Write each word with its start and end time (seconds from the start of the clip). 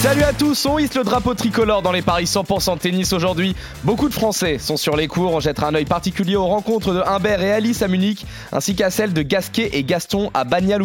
Salut 0.00 0.22
à 0.22 0.32
tous, 0.32 0.64
on 0.64 0.78
hisse 0.78 0.94
le 0.94 1.04
drapeau 1.04 1.34
tricolore 1.34 1.82
dans 1.82 1.92
les 1.92 2.00
paris 2.00 2.24
100% 2.24 2.78
tennis 2.78 3.12
aujourd'hui. 3.12 3.54
Beaucoup 3.84 4.08
de 4.08 4.14
Français 4.14 4.56
sont 4.56 4.78
sur 4.78 4.96
les 4.96 5.08
cours, 5.08 5.34
on 5.34 5.40
jettera 5.40 5.68
un 5.68 5.74
œil 5.74 5.84
particulier 5.84 6.36
aux 6.36 6.46
rencontres 6.46 6.94
de 6.94 7.00
Humbert 7.00 7.42
et 7.42 7.52
Alice 7.52 7.82
à 7.82 7.88
Munich, 7.88 8.24
ainsi 8.50 8.74
qu'à 8.74 8.88
celles 8.88 9.12
de 9.12 9.20
Gasquet 9.20 9.68
et 9.74 9.84
Gaston 9.84 10.30
à 10.32 10.44
Banya 10.44 10.78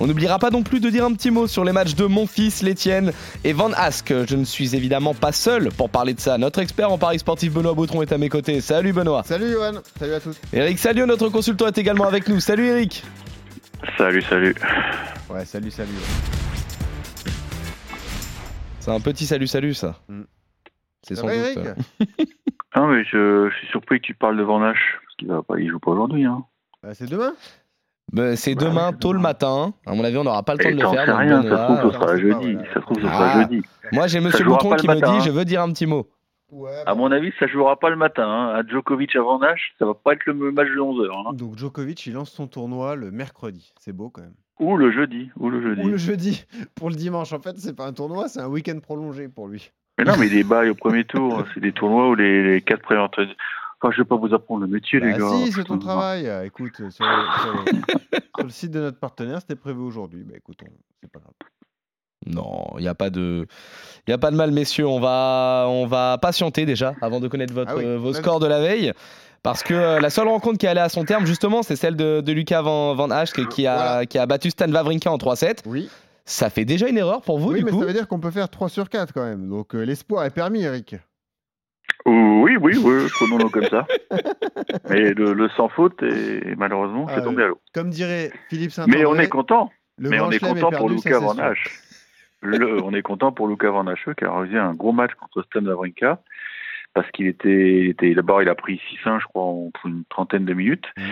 On 0.00 0.08
n'oubliera 0.08 0.40
pas 0.40 0.50
non 0.50 0.64
plus 0.64 0.80
de 0.80 0.90
dire 0.90 1.04
un 1.04 1.12
petit 1.12 1.30
mot 1.30 1.46
sur 1.46 1.64
les 1.64 1.70
matchs 1.70 1.94
de 1.94 2.06
mon 2.06 2.26
fils, 2.26 2.62
l'Etienne 2.62 3.12
et 3.44 3.52
Van 3.52 3.70
Ask. 3.72 4.12
Je 4.28 4.34
ne 4.34 4.44
suis 4.44 4.74
évidemment 4.74 5.14
pas 5.14 5.30
seul 5.30 5.68
pour 5.68 5.88
parler 5.88 6.14
de 6.14 6.20
ça. 6.20 6.36
Notre 6.36 6.58
expert 6.58 6.90
en 6.90 6.98
paris 6.98 7.20
sportif 7.20 7.52
Benoît 7.52 7.74
Bautron 7.74 8.02
est 8.02 8.10
à 8.10 8.18
mes 8.18 8.30
côtés. 8.30 8.60
Salut 8.60 8.92
Benoît. 8.92 9.22
Salut 9.24 9.52
Johan, 9.52 9.74
salut 9.96 10.14
à 10.14 10.18
tous. 10.18 10.36
Eric 10.52 10.76
Salio, 10.76 11.06
notre 11.06 11.28
consultant, 11.28 11.68
est 11.68 11.78
également 11.78 12.08
avec 12.08 12.28
nous. 12.28 12.40
Salut 12.40 12.66
Eric. 12.66 13.04
Salut, 13.96 14.22
salut. 14.22 14.56
Ouais, 15.30 15.44
salut, 15.44 15.70
salut. 15.70 16.39
C'est 18.90 18.96
un 18.96 19.00
petit 19.12 19.26
salut 19.26 19.46
salut 19.46 19.74
ça. 19.74 19.96
Mm. 20.08 20.22
C'est 21.02 21.14
Ça 21.14 21.22
sans 21.22 21.28
doute. 21.28 21.66
Euh, 22.20 22.24
Ah 22.72 22.86
mais 22.86 23.02
je, 23.04 23.48
je 23.50 23.56
suis 23.56 23.66
surpris 23.68 24.00
que 24.00 24.06
tu 24.06 24.14
parles 24.14 24.36
de 24.36 24.42
Van 24.44 24.62
Hache, 24.62 24.98
parce 25.02 25.16
qu'il 25.16 25.28
va 25.28 25.42
pas, 25.42 25.58
il 25.58 25.68
joue 25.68 25.80
pas 25.80 25.90
aujourd'hui. 25.90 26.24
Hein. 26.24 26.44
Bah, 26.82 26.94
c'est 26.94 27.08
demain 27.10 27.32
bah, 28.12 28.36
c'est 28.36 28.54
Bah 28.54 28.64
demain 28.64 28.92
tôt 28.92 29.12
le 29.12 29.18
matin. 29.18 29.72
À 29.86 29.94
mon 29.94 30.04
avis, 30.04 30.16
on 30.18 30.24
n'aura 30.24 30.42
pas 30.44 30.54
le 30.54 30.58
temps 30.60 30.68
Et 30.68 30.74
de 30.74 30.80
le 30.82 30.88
faire. 30.88 31.16
rien, 31.16 31.42
ça 31.42 31.48
se 31.48 31.64
trouve, 31.80 31.92
ce 31.92 31.98
sera 31.98 32.16
jeudi. 32.16 32.56
Ça 32.68 32.74
se 32.74 32.78
trouve, 32.80 33.00
ce 33.00 33.06
Ah. 33.06 33.12
sera 33.12 33.42
jeudi. 33.42 33.62
Moi, 33.92 34.06
j'ai 34.06 34.20
Monsieur 34.20 34.44
Bouton 34.44 34.74
qui 34.76 34.86
me 34.88 34.94
dit 34.96 35.02
hein. 35.04 35.20
je 35.20 35.30
veux 35.30 35.44
dire 35.44 35.62
un 35.62 35.72
petit 35.72 35.86
mot. 35.86 36.08
Ouais. 36.52 36.82
À 36.86 36.94
mon 36.94 37.10
avis, 37.12 37.32
ça 37.40 37.46
jouera 37.48 37.78
pas 37.78 37.90
le 37.90 37.96
matin. 37.96 38.26
Hein. 38.28 38.48
À 38.54 38.64
Djokovic 38.66 39.14
à 39.16 39.22
Van 39.22 39.40
Hache, 39.40 39.72
ça 39.78 39.86
va 39.86 39.94
pas 39.94 40.12
être 40.14 40.24
le 40.26 40.34
match 40.34 40.68
de 40.68 40.80
11h. 40.80 41.28
Hein. 41.28 41.32
Donc 41.34 41.56
Djokovic, 41.56 42.06
il 42.06 42.12
lance 42.14 42.30
son 42.30 42.46
tournoi 42.46 42.94
le 42.96 43.10
mercredi. 43.10 43.72
C'est 43.80 43.92
beau 43.92 44.10
quand 44.10 44.22
même. 44.22 44.34
Ou 44.60 44.76
le 44.76 44.92
jeudi. 44.92 45.30
Ou 45.38 45.50
le 45.50 45.60
jeudi. 45.62 45.82
Ou 45.82 45.88
le 45.88 45.96
jeudi 45.96 46.44
pour 46.74 46.90
le 46.90 46.94
dimanche. 46.96 47.32
En 47.32 47.40
fait, 47.40 47.58
c'est 47.58 47.74
pas 47.74 47.86
un 47.86 47.92
tournoi, 47.92 48.28
c'est 48.28 48.40
un 48.40 48.46
week-end 48.48 48.78
prolongé 48.80 49.28
pour 49.28 49.48
lui. 49.48 49.72
Mais 49.98 50.04
non, 50.04 50.16
mais 50.18 50.28
des 50.28 50.44
bails 50.44 50.70
au 50.70 50.74
premier 50.74 51.04
tour, 51.04 51.44
c'est 51.54 51.60
des 51.60 51.72
tournois 51.72 52.10
où 52.10 52.14
les, 52.14 52.44
les 52.44 52.60
quatre 52.60 52.82
premiers 52.82 53.00
Enfin, 53.82 53.92
je 53.92 54.02
vais 54.02 54.04
pas 54.06 54.16
vous 54.16 54.32
apprendre 54.34 54.60
le 54.60 54.66
métier, 54.66 55.00
les 55.00 55.12
Bah 55.12 55.18
gars. 55.18 55.28
si, 55.46 55.52
c'est 55.52 55.64
ton 55.64 55.78
travail. 55.78 56.26
Euh, 56.26 56.44
Écoute, 56.44 56.76
sur 56.76 56.84
le, 56.84 56.90
sur 57.40 57.52
le- 57.52 58.18
sur 58.36 58.44
le 58.44 58.50
site 58.50 58.70
de 58.72 58.80
notre 58.80 58.98
partenaire, 58.98 59.40
c'était 59.40 59.56
prévu 59.56 59.80
aujourd'hui. 59.80 60.22
Bah 60.22 60.34
écoute, 60.36 60.58
c'est 61.02 61.10
pas 61.10 61.18
grave. 61.20 61.32
Non, 62.26 62.66
il 62.76 62.82
n'y 62.82 62.88
a 62.88 62.94
pas 62.94 63.08
de, 63.08 63.46
il 64.06 64.10
y 64.10 64.12
a 64.12 64.18
pas 64.18 64.30
de 64.30 64.36
mal, 64.36 64.50
messieurs. 64.50 64.86
On 64.86 65.00
va, 65.00 65.64
on 65.68 65.86
va 65.86 66.18
patienter 66.18 66.66
déjà 66.66 66.94
avant 67.00 67.18
de 67.18 67.28
connaître 67.28 67.54
votre, 67.54 67.70
Ah 67.72 67.76
oui, 67.78 67.84
euh, 67.86 67.96
vos 67.96 68.12
scores 68.12 68.40
de 68.40 68.46
la 68.46 68.60
veille. 68.60 68.92
Parce 69.42 69.62
que 69.62 69.72
euh, 69.74 70.00
la 70.00 70.10
seule 70.10 70.28
rencontre 70.28 70.58
qui 70.58 70.66
est 70.66 70.68
allée 70.68 70.80
à 70.80 70.88
son 70.90 71.04
terme, 71.04 71.24
justement, 71.26 71.62
c'est 71.62 71.76
celle 71.76 71.96
de, 71.96 72.20
de 72.20 72.32
Lucas 72.32 72.60
Van, 72.62 72.94
Van 72.94 73.10
Hache 73.10 73.32
qui 73.32 73.66
a, 73.66 73.74
Voilà. 73.76 74.06
qui 74.06 74.18
a 74.18 74.26
battu 74.26 74.50
Stan 74.50 74.70
Wawrinka 74.70 75.10
en 75.10 75.16
3-7. 75.16 75.60
Oui, 75.66 75.88
Ça 76.26 76.50
fait 76.50 76.64
déjà 76.66 76.88
une 76.88 76.98
erreur 76.98 77.22
pour 77.22 77.38
vous, 77.38 77.52
oui 77.52 77.58
du 77.60 77.64
mais 77.64 77.70
coup 77.70 77.80
ça 77.80 77.86
veut 77.86 77.92
dire 77.94 78.06
qu'on 78.06 78.20
peut 78.20 78.30
faire 78.30 78.48
3 78.50 78.68
sur 78.68 78.88
4 78.90 79.12
quand 79.14 79.24
même. 79.24 79.48
Donc 79.48 79.74
euh, 79.74 79.82
l'espoir 79.84 80.24
est 80.24 80.30
permis, 80.30 80.62
Eric. 80.62 80.96
Oui, 82.06 82.56
oui, 82.60 82.78
oui, 82.82 83.06
prenons-le 83.18 83.48
comme 83.50 83.66
ça. 83.66 83.86
Mais 84.88 85.12
le, 85.12 85.32
le 85.34 85.48
sans 85.50 85.68
faute, 85.68 86.02
est, 86.02 86.56
malheureusement, 86.56 87.06
Ah, 87.08 87.12
c'est 87.16 87.22
tombé 87.24 87.42
à 87.42 87.48
l'eau. 87.48 87.60
Comme 87.74 87.90
dirait 87.90 88.32
Philippe 88.48 88.70
saint 88.72 88.86
Mais 88.88 89.04
on 89.04 89.16
est 89.18 89.28
content. 89.28 89.70
le 89.98 90.08
Mais 90.08 90.20
on 90.20 90.30
est 90.30 90.38
content 90.38 90.70
pour 90.70 90.88
Lucas 90.88 91.18
Van. 91.18 91.36
Hache. 91.38 91.80
Le- 92.42 92.82
on 92.82 92.94
est 92.94 93.02
content 93.02 93.32
pour 93.32 93.48
Lucas 93.48 93.70
Van 93.70 93.86
Hache 93.86 94.08
qui 94.16 94.24
a 94.24 94.32
réalisé 94.32 94.58
un 94.58 94.72
gros 94.72 94.92
match 94.92 95.10
contre 95.20 95.42
Stan 95.42 95.60
Wawrinka 95.64 96.22
parce 96.94 97.10
qu'il 97.10 97.26
était, 97.26 97.94
d'abord 98.14 98.42
il 98.42 98.48
a 98.48 98.54
pris 98.54 98.80
6-1 99.04 99.20
je 99.20 99.26
crois 99.26 99.44
en 99.44 99.70
pour 99.70 99.88
une 99.88 100.04
trentaine 100.08 100.44
de 100.44 100.54
minutes. 100.54 100.86
Mm. 100.96 101.02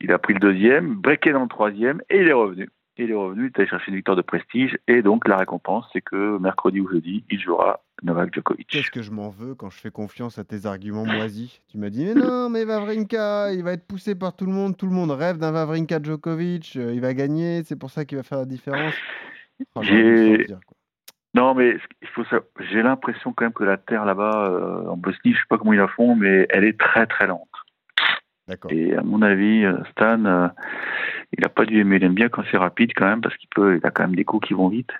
Il 0.00 0.12
a 0.12 0.18
pris 0.18 0.34
le 0.34 0.40
deuxième, 0.40 0.94
breaké 0.94 1.32
dans 1.32 1.42
le 1.42 1.48
troisième 1.48 2.00
et 2.08 2.18
il 2.20 2.28
est 2.28 2.32
revenu. 2.32 2.68
Et 2.96 3.04
il 3.04 3.10
est 3.10 3.14
revenu, 3.14 3.42
il 3.42 3.46
est 3.46 3.58
allé 3.58 3.68
chercher 3.68 3.90
une 3.90 3.96
victoire 3.96 4.16
de 4.16 4.22
prestige 4.22 4.78
et 4.88 5.02
donc 5.02 5.28
la 5.28 5.36
récompense 5.36 5.86
c'est 5.92 6.00
que 6.00 6.38
mercredi 6.38 6.80
ou 6.80 6.88
jeudi 6.88 7.24
il 7.30 7.40
jouera 7.40 7.80
Novak 8.02 8.32
Djokovic. 8.34 8.66
Qu'est-ce 8.68 8.90
que 8.90 9.02
je 9.02 9.10
m'en 9.10 9.28
veux 9.28 9.54
quand 9.54 9.70
je 9.70 9.78
fais 9.78 9.90
confiance 9.90 10.38
à 10.38 10.44
tes 10.44 10.66
arguments 10.66 11.04
moisis? 11.04 11.60
Tu 11.68 11.78
m'as 11.78 11.90
dit, 11.90 12.04
mais 12.04 12.14
non, 12.14 12.48
mais 12.48 12.64
Vavrinka, 12.64 13.52
il 13.52 13.62
va 13.64 13.72
être 13.72 13.86
poussé 13.86 14.14
par 14.14 14.36
tout 14.36 14.46
le 14.46 14.52
monde. 14.52 14.76
Tout 14.76 14.86
le 14.86 14.92
monde 14.92 15.10
rêve 15.10 15.38
d'un 15.38 15.50
Vavrinka 15.50 16.00
Djokovic. 16.02 16.76
euh, 16.76 16.92
il 16.94 17.00
va 17.00 17.14
gagner, 17.14 17.62
c'est 17.64 17.76
pour 17.76 17.90
ça 17.90 18.04
qu'il 18.04 18.16
va 18.16 18.22
faire 18.22 18.38
la 18.38 18.46
différence. 18.46 18.94
Oh, 19.74 19.82
J'ai-. 19.82 20.46
Non, 21.34 21.54
mais 21.54 21.76
il 22.02 22.08
faut 22.08 22.24
ça. 22.24 22.40
J'ai 22.70 22.82
l'impression 22.82 23.32
quand 23.32 23.44
même 23.44 23.52
que 23.52 23.64
la 23.64 23.76
terre 23.76 24.04
là-bas 24.04 24.48
euh, 24.50 24.88
en 24.88 24.96
Bosnie, 24.96 25.34
je 25.34 25.38
sais 25.38 25.48
pas 25.48 25.58
comment 25.58 25.72
ils 25.72 25.78
la 25.78 25.88
font, 25.88 26.16
mais 26.16 26.46
elle 26.50 26.64
est 26.64 26.78
très 26.78 27.06
très 27.06 27.26
lente. 27.26 27.48
D'accord. 28.48 28.72
Et 28.72 28.96
à 28.96 29.02
mon 29.02 29.20
avis, 29.20 29.64
euh, 29.64 29.76
Stan, 29.90 30.24
euh, 30.24 30.48
il 31.36 31.44
a 31.44 31.50
pas 31.50 31.66
dû 31.66 31.80
aimer. 31.80 31.96
Il 31.96 32.04
aime 32.04 32.14
bien 32.14 32.30
quand 32.30 32.42
c'est 32.50 32.56
rapide 32.56 32.92
quand 32.96 33.04
même, 33.04 33.20
parce 33.20 33.36
qu'il 33.36 33.48
peut, 33.50 33.76
il 33.76 33.86
a 33.86 33.90
quand 33.90 34.04
même 34.04 34.16
des 34.16 34.24
coups 34.24 34.48
qui 34.48 34.54
vont 34.54 34.68
vite. 34.68 34.90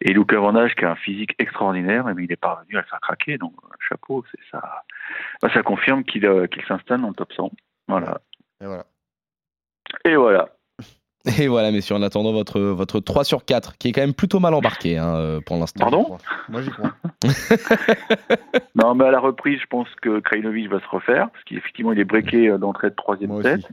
Et 0.00 0.12
Luca 0.12 0.40
Van 0.40 0.56
Hache, 0.56 0.74
qui 0.74 0.84
a 0.84 0.90
un 0.90 0.96
physique 0.96 1.34
extraordinaire, 1.38 2.04
mais 2.04 2.24
il 2.24 2.32
est 2.32 2.36
parvenu 2.36 2.76
à 2.76 2.80
le 2.80 2.86
faire 2.86 3.00
craquer. 3.00 3.38
Donc 3.38 3.54
euh, 3.64 3.68
chapeau, 3.88 4.24
c'est 4.32 4.42
ça. 4.50 4.82
Bah, 5.40 5.48
ça 5.54 5.62
confirme 5.62 6.02
qu'il 6.02 6.26
euh, 6.26 6.48
qu'il 6.48 6.64
s'installe 6.64 7.00
dans 7.00 7.08
le 7.08 7.14
top 7.14 7.32
100. 7.32 7.52
Voilà. 7.86 8.20
Et 8.60 8.66
voilà. 8.66 8.86
Et 10.04 10.16
voilà. 10.16 10.48
Et 11.40 11.48
voilà, 11.48 11.72
messieurs, 11.72 11.96
en 11.96 12.02
attendant 12.02 12.32
votre, 12.32 12.60
votre 12.60 13.00
3 13.00 13.24
sur 13.24 13.44
4, 13.44 13.78
qui 13.78 13.88
est 13.88 13.92
quand 13.92 14.00
même 14.00 14.14
plutôt 14.14 14.38
mal 14.38 14.54
embarqué 14.54 14.96
hein, 14.96 15.16
euh, 15.16 15.40
pour 15.44 15.56
l'instant. 15.56 15.80
Pardon 15.80 16.18
Moi, 16.48 16.62
j'y 16.62 16.70
crois. 16.70 16.92
Non, 18.74 18.94
mais 18.94 19.06
à 19.06 19.10
la 19.10 19.20
reprise, 19.20 19.58
je 19.60 19.66
pense 19.66 19.88
que 20.02 20.20
Krajinovic 20.20 20.68
va 20.70 20.80
se 20.80 20.88
refaire, 20.88 21.30
parce 21.30 21.42
qu'effectivement, 21.44 21.92
il 21.92 21.98
est 22.00 22.04
breaké 22.04 22.48
euh, 22.48 22.58
d'entrée 22.58 22.90
de 22.90 22.94
troisième 22.94 23.30
Moi 23.30 23.42
set. 23.42 23.58
aussi. 23.58 23.66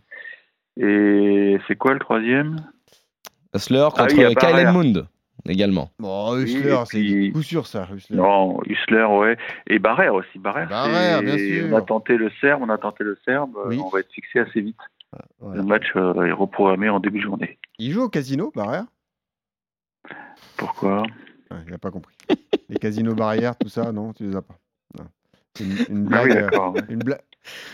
Et 0.78 1.60
c'est 1.68 1.76
quoi 1.76 1.94
le 1.94 2.00
troisième? 2.00 2.56
Hustler 3.54 3.88
contre 3.92 4.02
Ah 4.02 4.06
oui, 4.10 4.14
il 4.18 4.22
y 4.22 4.26
a 4.26 4.34
Kylen 4.34 4.52
Barrère. 4.64 4.74
Mund 4.74 5.08
également. 5.48 5.90
Bon, 6.00 6.38
Hussler, 6.38 6.70
et 6.72 6.86
c'est 6.86 7.00
puis- 7.00 7.32
coup 7.34 7.44
sûr, 7.44 7.68
ça. 7.68 7.88
Hussler. 7.94 8.16
Non, 8.16 8.60
Hussler, 8.66 9.04
ouais. 9.04 9.38
Et 9.68 9.78
Barrère 9.78 10.16
aussi. 10.16 10.40
Barrère, 10.40 10.70
Barrère, 10.70 11.20
c'est- 11.20 11.26
bien 11.26 11.38
sûr. 11.38 11.68
On 11.72 11.76
a 11.78 11.82
tenté 11.82 12.16
le 12.18 12.32
Serbe, 12.40 12.62
on 12.64 12.70
a 12.70 12.78
tenté 12.78 13.04
le 13.04 13.18
Serbe. 13.26 13.52
Oui. 13.68 13.78
On 13.84 13.90
va 13.90 14.00
être 14.00 14.12
fixé 14.12 14.40
assez 14.40 14.62
vite. 14.62 14.78
Voilà. 15.40 15.62
Le 15.62 15.64
match 15.68 15.86
euh, 15.96 16.26
est 16.26 16.32
reprogrammé 16.32 16.90
en 16.90 17.00
début 17.00 17.20
de 17.20 17.24
journée. 17.24 17.58
Il 17.80 17.92
joue 17.92 18.02
au 18.04 18.10
casino, 18.10 18.52
Barrière? 18.56 18.86
Pourquoi? 20.58 21.02
Ouais, 21.52 21.58
Il 21.66 21.72
n'a 21.72 21.78
pas 21.78 21.92
compris. 21.92 22.16
les 22.70 22.78
casinos 22.78 23.16
barrières, 23.16 23.58
tout 23.58 23.70
ça, 23.70 23.92
non, 23.92 24.14
tu 24.14 24.24
les 24.28 24.36
as 24.36 24.42
pas. 24.42 24.58
Non. 24.98 25.06
Une, 25.60 25.72
une 25.90 26.08
oui, 26.08 27.04
blague. 27.04 27.20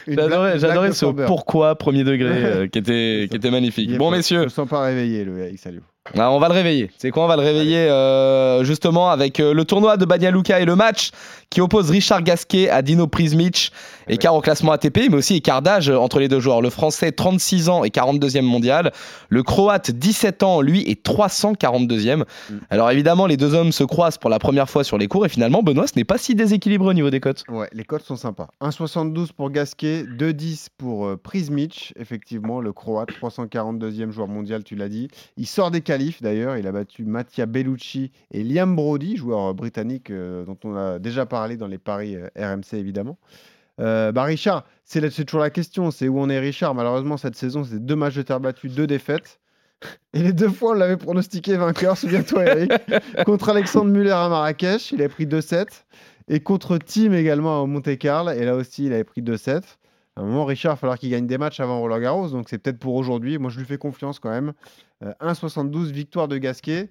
une 0.07 0.15
J'adorais 0.15 0.57
blague- 0.57 0.91
ce 0.91 1.05
pourquoi 1.27 1.75
premier 1.75 2.03
degré 2.03 2.29
euh, 2.45 2.67
qui, 2.67 2.79
était, 2.79 3.27
qui 3.29 3.37
était 3.37 3.51
magnifique. 3.51 3.95
Bon, 3.97 4.09
pas- 4.09 4.17
messieurs, 4.17 4.39
Je 4.39 4.43
me 4.45 4.49
sens 4.49 4.67
pas 4.67 4.81
réveillé, 4.81 5.23
le 5.23 5.39
Eric 5.39 5.59
Salio. 5.59 5.81
Ah, 6.17 6.31
on 6.31 6.39
va 6.39 6.47
le 6.47 6.53
réveiller. 6.53 6.91
C'est 6.97 7.11
quoi 7.11 7.25
On 7.25 7.27
va 7.27 7.35
le 7.35 7.43
réveiller 7.43 7.77
euh, 7.77 8.63
justement 8.63 9.09
avec 9.09 9.39
euh, 9.39 9.53
le 9.53 9.65
tournoi 9.65 9.97
de 9.97 10.05
Banja 10.05 10.31
Luka 10.31 10.59
et 10.59 10.65
le 10.65 10.75
match 10.75 11.11
qui 11.49 11.61
oppose 11.61 11.89
Richard 11.89 12.21
Gasquet 12.21 12.69
à 12.69 12.81
Dino 12.81 13.07
Prismic. 13.07 13.71
Écart 14.07 14.33
au 14.33 14.41
classement 14.41 14.71
ATP, 14.71 15.09
mais 15.09 15.15
aussi 15.15 15.35
écart 15.35 15.61
d'âge 15.61 15.89
entre 15.89 16.19
les 16.19 16.27
deux 16.27 16.39
joueurs. 16.39 16.61
Le 16.61 16.71
français, 16.71 17.11
36 17.11 17.69
ans 17.69 17.83
et 17.83 17.89
42e 17.89 18.41
mondial. 18.41 18.91
Le 19.29 19.43
croate, 19.43 19.91
17 19.91 20.41
ans, 20.41 20.61
lui, 20.61 20.81
est 20.81 21.05
342e. 21.05 22.17
Mm. 22.17 22.23
Alors 22.71 22.89
évidemment, 22.89 23.27
les 23.27 23.37
deux 23.37 23.53
hommes 23.53 23.71
se 23.71 23.83
croisent 23.83 24.17
pour 24.17 24.31
la 24.31 24.39
première 24.39 24.69
fois 24.69 24.83
sur 24.83 24.97
les 24.97 25.07
cours. 25.07 25.25
Et 25.25 25.29
finalement, 25.29 25.61
Benoît, 25.61 25.85
ce 25.85 25.93
n'est 25.95 26.05
pas 26.05 26.17
si 26.17 26.33
déséquilibré 26.33 26.89
au 26.89 26.93
niveau 26.93 27.09
des 27.11 27.19
cotes. 27.19 27.43
Ouais, 27.49 27.69
les 27.71 27.83
cotes 27.83 28.03
sont 28.03 28.15
sympas. 28.15 28.47
1,72 28.61 29.29
pour 29.35 29.51
Gasquet, 29.51 30.03
2,10 30.03 30.67
pour 30.77 31.05
euh, 31.05 31.17
Prismic, 31.17 31.93
effectivement, 31.99 32.61
le 32.61 32.73
croate, 32.73 33.09
342e 33.11 34.11
joueur 34.11 34.27
mondial, 34.27 34.63
tu 34.63 34.75
l'as 34.75 34.89
dit. 34.89 35.09
Il 35.37 35.45
sort 35.45 35.71
des 35.71 35.81
d'ailleurs, 36.21 36.57
il 36.57 36.67
a 36.67 36.71
battu 36.71 37.05
Mattia 37.05 37.45
Bellucci 37.45 38.11
et 38.31 38.43
Liam 38.43 38.75
Brody, 38.75 39.17
joueur 39.17 39.49
euh, 39.49 39.53
britannique 39.53 40.09
euh, 40.09 40.45
dont 40.45 40.57
on 40.63 40.75
a 40.75 40.99
déjà 40.99 41.25
parlé 41.25 41.57
dans 41.57 41.67
les 41.67 41.77
paris 41.77 42.15
euh, 42.15 42.27
RMC 42.37 42.73
évidemment. 42.73 43.17
Euh, 43.79 44.11
bah 44.11 44.23
Richard, 44.23 44.65
c'est 44.83 45.01
toujours 45.25 45.41
la 45.41 45.49
question, 45.49 45.91
c'est 45.91 46.07
où 46.07 46.19
on 46.19 46.29
est 46.29 46.39
Richard? 46.39 46.75
Malheureusement, 46.75 47.17
cette 47.17 47.35
saison, 47.35 47.63
c'est 47.63 47.83
deux 47.83 47.95
matchs 47.95 48.15
de 48.15 48.21
terre 48.23 48.39
battue, 48.39 48.69
deux 48.69 48.87
défaites. 48.87 49.39
Et 50.13 50.19
les 50.19 50.33
deux 50.33 50.49
fois, 50.49 50.71
on 50.71 50.73
l'avait 50.73 50.97
pronostiqué 50.97 51.55
vainqueur, 51.55 51.97
souviens-toi 51.97 52.45
Eric, 52.45 52.71
contre 53.25 53.49
Alexandre 53.49 53.91
Muller 53.91 54.11
à 54.11 54.27
Marrakech, 54.27 54.91
il 54.91 54.99
avait 54.99 55.09
pris 55.09 55.25
2-7. 55.25 55.65
Et 56.27 56.41
contre 56.41 56.77
Tim 56.77 57.13
également 57.13 57.63
à 57.63 57.65
Monte-Carlo, 57.65 58.31
et 58.31 58.43
là 58.43 58.55
aussi, 58.55 58.85
il 58.85 58.93
avait 58.93 59.05
pris 59.05 59.21
2-7. 59.21 59.61
À 60.15 60.21
un 60.21 60.25
moment, 60.25 60.43
Richard, 60.43 60.73
il 60.73 60.75
va 60.75 60.79
falloir 60.79 60.99
qu'il 60.99 61.09
gagne 61.11 61.27
des 61.27 61.37
matchs 61.37 61.61
avant 61.61 61.79
Roland 61.79 61.99
Garros, 61.99 62.27
donc 62.27 62.49
c'est 62.49 62.57
peut-être 62.57 62.79
pour 62.79 62.95
aujourd'hui. 62.95 63.37
Moi, 63.37 63.49
je 63.49 63.59
lui 63.59 63.65
fais 63.65 63.77
confiance 63.77 64.19
quand 64.19 64.29
même. 64.29 64.53
Euh, 65.03 65.13
1,72, 65.21 65.91
victoire 65.91 66.27
de 66.27 66.37
Gasquet. 66.37 66.89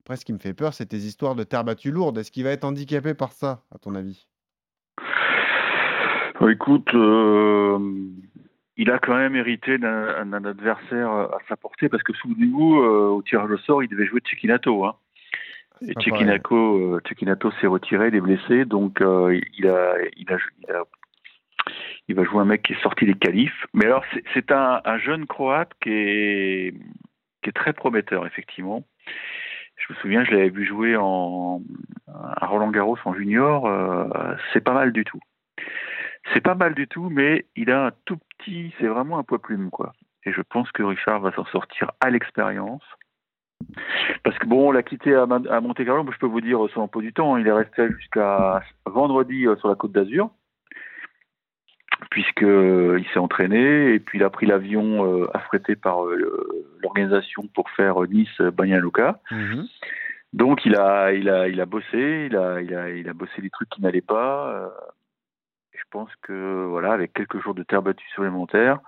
Après, 0.00 0.16
ce 0.16 0.24
qui 0.24 0.32
me 0.32 0.38
fait 0.38 0.54
peur, 0.54 0.74
c'est 0.74 0.86
tes 0.86 0.96
histoires 0.96 1.34
de 1.34 1.42
terre 1.44 1.64
battue 1.64 1.90
lourde. 1.90 2.18
Est-ce 2.18 2.30
qu'il 2.30 2.44
va 2.44 2.50
être 2.50 2.64
handicapé 2.64 3.14
par 3.14 3.32
ça, 3.32 3.62
à 3.74 3.78
ton 3.78 3.94
avis? 3.94 4.26
Bon, 6.40 6.48
écoute, 6.48 6.88
euh, 6.94 7.78
il 8.76 8.90
a 8.90 8.98
quand 8.98 9.14
même 9.16 9.36
hérité 9.36 9.76
d'un 9.78 10.32
adversaire 10.32 11.10
à 11.10 11.38
sa 11.48 11.56
portée 11.56 11.88
parce 11.90 12.02
que 12.02 12.14
souvenez-vous, 12.14 12.80
euh, 12.80 13.08
au 13.10 13.22
tirage 13.22 13.50
au 13.50 13.58
sort, 13.58 13.82
il 13.82 13.88
devait 13.88 14.06
jouer 14.06 14.20
Cecchinato. 14.28 14.84
Hein. 14.86 14.96
Et 15.82 15.92
Cecchinato, 15.94 16.96
euh, 16.96 17.50
s'est 17.60 17.66
retiré, 17.66 18.08
il 18.08 18.14
est 18.14 18.20
blessé, 18.20 18.64
donc 18.64 19.00
euh, 19.02 19.38
il, 19.58 19.66
a, 19.68 19.94
il, 20.16 20.32
a, 20.32 20.38
il, 20.66 20.70
a- 20.72 20.84
il 22.08 22.14
va 22.14 22.24
jouer 22.24 22.40
un 22.40 22.44
mec 22.46 22.62
qui 22.62 22.72
est 22.72 22.82
sorti 22.82 23.04
des 23.06 23.14
qualifs. 23.14 23.66
Mais 23.74 23.84
alors, 23.84 24.02
c'est- 24.12 24.24
c'est 24.34 24.50
un, 24.50 24.80
un 24.84 24.98
jeune 24.98 25.26
Croate 25.26 25.72
qui 25.82 25.90
est, 25.90 26.74
qui 27.42 27.50
est 27.50 27.54
très 27.54 27.72
prometteur, 27.72 28.26
effectivement. 28.26 28.84
Je 29.76 29.92
me 29.92 29.98
souviens, 29.98 30.24
je 30.24 30.32
l'avais 30.32 30.50
vu 30.50 30.66
jouer 30.66 30.96
en, 30.96 31.62
à 32.08 32.46
Roland 32.46 32.70
Garros 32.70 32.98
en 33.04 33.14
junior. 33.14 33.66
euh, 33.66 34.34
c'est 34.52 34.60
pas 34.62 34.74
mal 34.74 34.92
du 34.92 35.04
tout. 35.04 35.20
C'est 36.34 36.42
pas 36.42 36.54
mal 36.54 36.74
du 36.74 36.86
tout, 36.86 37.08
mais 37.08 37.46
il 37.56 37.70
a 37.70 37.86
un 37.86 37.90
tout 38.04 38.18
petit, 38.38 38.74
c'est 38.78 38.86
vraiment 38.86 39.18
un 39.18 39.22
poids 39.22 39.40
plume, 39.40 39.70
quoi. 39.70 39.92
Et 40.24 40.32
je 40.32 40.42
pense 40.42 40.70
que 40.72 40.82
Richard 40.82 41.20
va 41.20 41.32
s'en 41.32 41.46
sortir 41.46 41.92
à 42.00 42.10
l'expérience. 42.10 42.82
Parce 44.22 44.38
que 44.38 44.46
bon, 44.46 44.68
on 44.68 44.70
l'a 44.70 44.82
quitté 44.82 45.14
à, 45.14 45.22
à 45.22 45.60
Monte 45.60 45.84
Carlo, 45.84 46.06
je 46.12 46.18
peux 46.18 46.26
vous 46.26 46.40
dire 46.40 46.58
son 46.74 46.82
emploi 46.82 47.02
du 47.02 47.12
temps. 47.12 47.34
hein. 47.34 47.40
Il 47.40 47.46
est 47.46 47.52
resté 47.52 47.88
jusqu'à 47.92 48.62
vendredi 48.86 49.46
euh, 49.46 49.56
sur 49.56 49.68
la 49.68 49.74
côte 49.74 49.92
d'Azur, 49.92 50.30
puisque 52.10 52.42
euh, 52.42 52.98
il 53.00 53.06
s'est 53.12 53.18
entraîné 53.18 53.94
et 53.94 54.00
puis 54.00 54.18
il 54.18 54.24
a 54.24 54.30
pris 54.30 54.46
l'avion 54.46 55.04
euh, 55.04 55.26
affrété 55.36 55.76
par 55.76 56.04
euh, 56.06 56.66
l'organisation 56.82 57.46
pour 57.54 57.68
faire 57.70 58.02
euh, 58.02 58.06
Nice-Bagnaluca. 58.06 59.20
Mhm. 59.30 59.66
Donc 60.32 60.64
il 60.64 60.76
a, 60.76 61.12
il 61.12 61.28
a, 61.28 61.48
il 61.48 61.60
a 61.60 61.66
bossé, 61.66 62.28
il 62.30 62.36
a, 62.36 62.60
il 62.60 62.74
a, 62.74 62.88
il 62.90 63.08
a 63.08 63.12
bossé 63.12 63.42
des 63.42 63.50
trucs 63.50 63.68
qui 63.68 63.82
n'allaient 63.82 64.00
pas. 64.00 64.48
euh, 64.54 64.68
je 65.72 65.82
pense 65.90 66.10
que 66.22 66.66
voilà, 66.68 66.92
avec 66.92 67.12
quelques 67.12 67.40
jours 67.42 67.54
de 67.54 67.62
terre 67.64 67.82
battue 67.82 68.06
supplémentaires, 68.14 68.78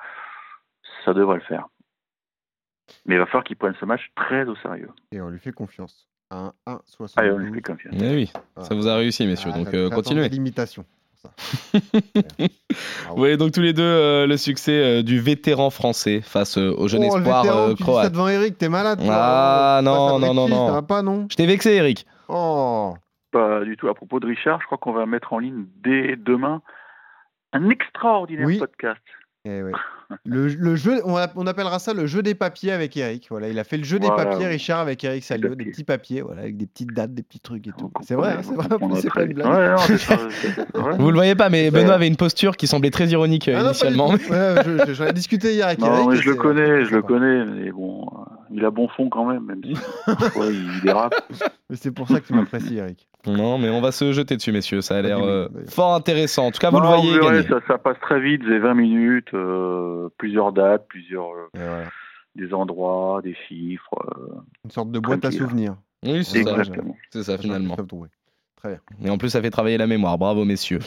ça 1.04 1.12
devrait 1.14 1.36
le 1.38 1.42
faire. 1.42 1.66
Mais 3.06 3.14
il 3.14 3.18
va 3.18 3.26
falloir 3.26 3.44
qu'il 3.44 3.56
prenne 3.56 3.74
ce 3.80 3.84
match 3.84 4.02
très 4.14 4.44
au 4.44 4.54
sérieux. 4.56 4.90
Et 5.10 5.20
on 5.20 5.30
lui 5.30 5.38
fait 5.40 5.52
confiance. 5.52 6.08
Un 6.30 6.52
1,72. 6.66 7.12
Allez, 7.16 7.30
on 7.32 7.38
lui 7.38 7.52
fait 7.54 7.60
confiance. 7.62 7.94
Eh 8.00 8.14
oui, 8.14 8.32
Voilà. 8.54 8.68
ça 8.68 8.74
vous 8.74 8.86
a 8.88 8.96
réussi, 8.96 9.26
messieurs, 9.26 9.50
Ah, 9.54 9.58
donc 9.58 9.74
euh, 9.74 9.90
continuez. 9.90 10.28
l'imitation. 10.28 10.84
Pour 11.22 11.32
ça. 11.32 12.48
Vous 13.10 13.16
voyez 13.16 13.36
donc 13.36 13.52
tous 13.52 13.60
les 13.60 13.72
deux 13.72 13.82
euh, 13.82 14.26
le 14.26 14.36
succès 14.36 14.72
euh, 14.72 15.02
du 15.02 15.20
vétéran 15.20 15.70
français 15.70 16.20
face 16.22 16.58
euh, 16.58 16.74
au 16.76 16.88
jeune 16.88 17.02
Oh, 17.04 17.16
le 17.16 17.22
espoir 17.22 17.42
vétéran, 17.42 17.58
euh, 17.68 17.68
tu 17.70 17.74
dis 17.74 17.82
ça 17.84 17.84
croate. 17.92 18.12
devant 18.12 18.28
Eric, 18.28 18.58
t'es 18.58 18.68
malade. 18.68 18.98
toi. 19.04 19.14
Ah, 19.16 19.80
non, 19.82 20.18
non, 20.18 20.34
non, 20.34 20.48
non. 20.48 20.66
Ça 20.68 20.72
va 20.72 20.82
pas, 20.82 21.02
non 21.02 21.26
Je 21.30 21.36
t'ai 21.36 21.46
vexé, 21.46 21.74
Eric. 21.74 22.06
Oh 22.28 22.94
Pas 23.30 23.64
du 23.64 23.76
tout. 23.76 23.88
À 23.88 23.94
propos 23.94 24.20
de 24.20 24.26
Richard, 24.26 24.60
je 24.60 24.66
crois 24.66 24.78
qu'on 24.78 24.92
va 24.92 25.06
mettre 25.06 25.32
en 25.32 25.38
ligne 25.38 25.64
dès 25.82 26.16
demain 26.16 26.62
un 27.52 27.68
extraordinaire 27.70 28.46
Oui. 28.46 28.58
podcast. 28.58 29.00
Eh 29.44 29.60
ouais. 29.62 29.72
le, 30.24 30.46
le 30.48 30.76
jeu, 30.76 31.00
on, 31.04 31.16
a- 31.16 31.26
on 31.34 31.46
appellera 31.48 31.78
ça 31.80 31.94
le 31.94 32.06
jeu 32.06 32.22
des 32.22 32.34
papiers 32.36 32.70
avec 32.70 32.96
Eric. 32.96 33.26
Voilà, 33.30 33.48
il 33.48 33.58
a 33.58 33.64
fait 33.64 33.76
le 33.76 33.82
jeu 33.84 33.98
des 33.98 34.08
papiers, 34.08 34.46
Richard, 34.46 34.78
avec 34.78 35.02
Eric 35.02 35.24
Salio, 35.24 35.54
des 35.56 35.64
petits 35.64 35.82
papiers, 35.84 36.20
voilà, 36.20 36.42
avec 36.42 36.56
des 36.56 36.66
petites 36.66 36.92
dates, 36.92 37.12
des 37.14 37.22
petits 37.24 37.40
trucs 37.40 37.66
et 37.66 37.72
tout. 37.76 37.90
C'est 38.02 38.14
vrai, 38.14 38.34
hein, 38.38 38.42
c'est 38.42 38.54
vrai. 38.54 38.68
C'est 39.00 39.12
pas 39.12 39.22
une 39.24 39.32
blague. 39.32 39.48
Ouais, 39.48 39.70
non. 39.70 40.96
Vous 40.98 41.08
le 41.10 41.16
voyez 41.16 41.34
pas, 41.34 41.48
mais. 41.48 41.70
Benoît 41.72 41.94
avait 41.94 42.06
une 42.08 42.16
posture 42.16 42.56
qui 42.56 42.66
semblait 42.68 42.90
très 42.90 43.08
ironique 43.08 43.48
euh, 43.48 43.56
Ah 43.56 43.62
non, 43.62 43.68
initialement. 43.70 44.10
tout. 44.16 44.30
Ouais, 44.30 44.54
je- 44.64 44.84
je- 44.86 44.92
J'en 44.94 45.06
ai 45.06 45.12
discuté 45.12 45.54
hier 45.54 45.66
avec 45.66 45.80
Non, 45.80 45.92
Eric. 45.94 46.08
mais 46.10 46.16
je 46.16 46.26
le 46.28 46.32
c'est- 46.34 46.38
connais, 46.38 46.84
je 46.84 46.94
le 46.94 47.02
connais, 47.02 47.44
mais 47.44 47.70
bon, 47.72 48.02
euh, 48.06 48.24
il 48.52 48.64
a 48.64 48.70
bon 48.70 48.86
fond 48.88 49.08
quand 49.08 49.24
même, 49.24 49.44
même 49.44 49.60
si 49.64 49.74
parfois 50.06 50.46
il 50.46 50.80
dérape. 50.82 51.14
Mais 51.70 51.76
C'est 51.76 51.90
pour 51.90 52.06
ça 52.06 52.20
que 52.20 52.26
tu 52.26 52.34
m'apprécies, 52.34 52.76
Eric. 52.76 53.08
Non, 53.26 53.56
mais 53.58 53.70
on 53.70 53.80
va 53.80 53.92
se 53.92 54.12
jeter 54.12 54.36
dessus, 54.36 54.50
messieurs. 54.52 54.80
Ça 54.80 54.96
a 54.96 55.02
l'air 55.02 55.18
euh, 55.22 55.48
fort 55.68 55.94
intéressant. 55.94 56.46
En 56.46 56.50
tout 56.50 56.58
cas, 56.58 56.70
vous 56.70 56.78
Non, 56.80 56.82
le 56.82 56.88
voyez 56.88 57.18
gagner. 57.20 57.48
ça, 57.48 57.60
ça 57.68 57.78
passe 57.78 57.98
très 58.00 58.20
vite, 58.20 58.42
c'est 58.48 58.58
20 58.58 58.74
minutes, 58.74 59.32
euh, 59.34 60.08
plusieurs 60.18 60.52
dates, 60.52 60.86
plusieurs 60.88 61.28
euh, 61.56 61.84
des 62.34 62.52
endroits, 62.52 63.20
des 63.22 63.34
chiffres. 63.48 63.94
euh, 64.18 64.34
Une 64.64 64.70
sorte 64.70 64.90
de 64.90 64.98
boîte 64.98 65.24
à 65.24 65.30
souvenirs. 65.30 65.76
Oui, 66.04 66.24
c'est 66.24 66.42
ça. 66.42 66.56
C'est 67.10 67.22
ça, 67.22 67.38
finalement. 67.38 67.76
Très 68.62 68.70
bien. 68.70 68.80
Et 69.04 69.10
en 69.10 69.18
plus, 69.18 69.30
ça 69.30 69.42
fait 69.42 69.50
travailler 69.50 69.76
la 69.76 69.88
mémoire. 69.88 70.18
Bravo, 70.18 70.44
messieurs. 70.44 70.78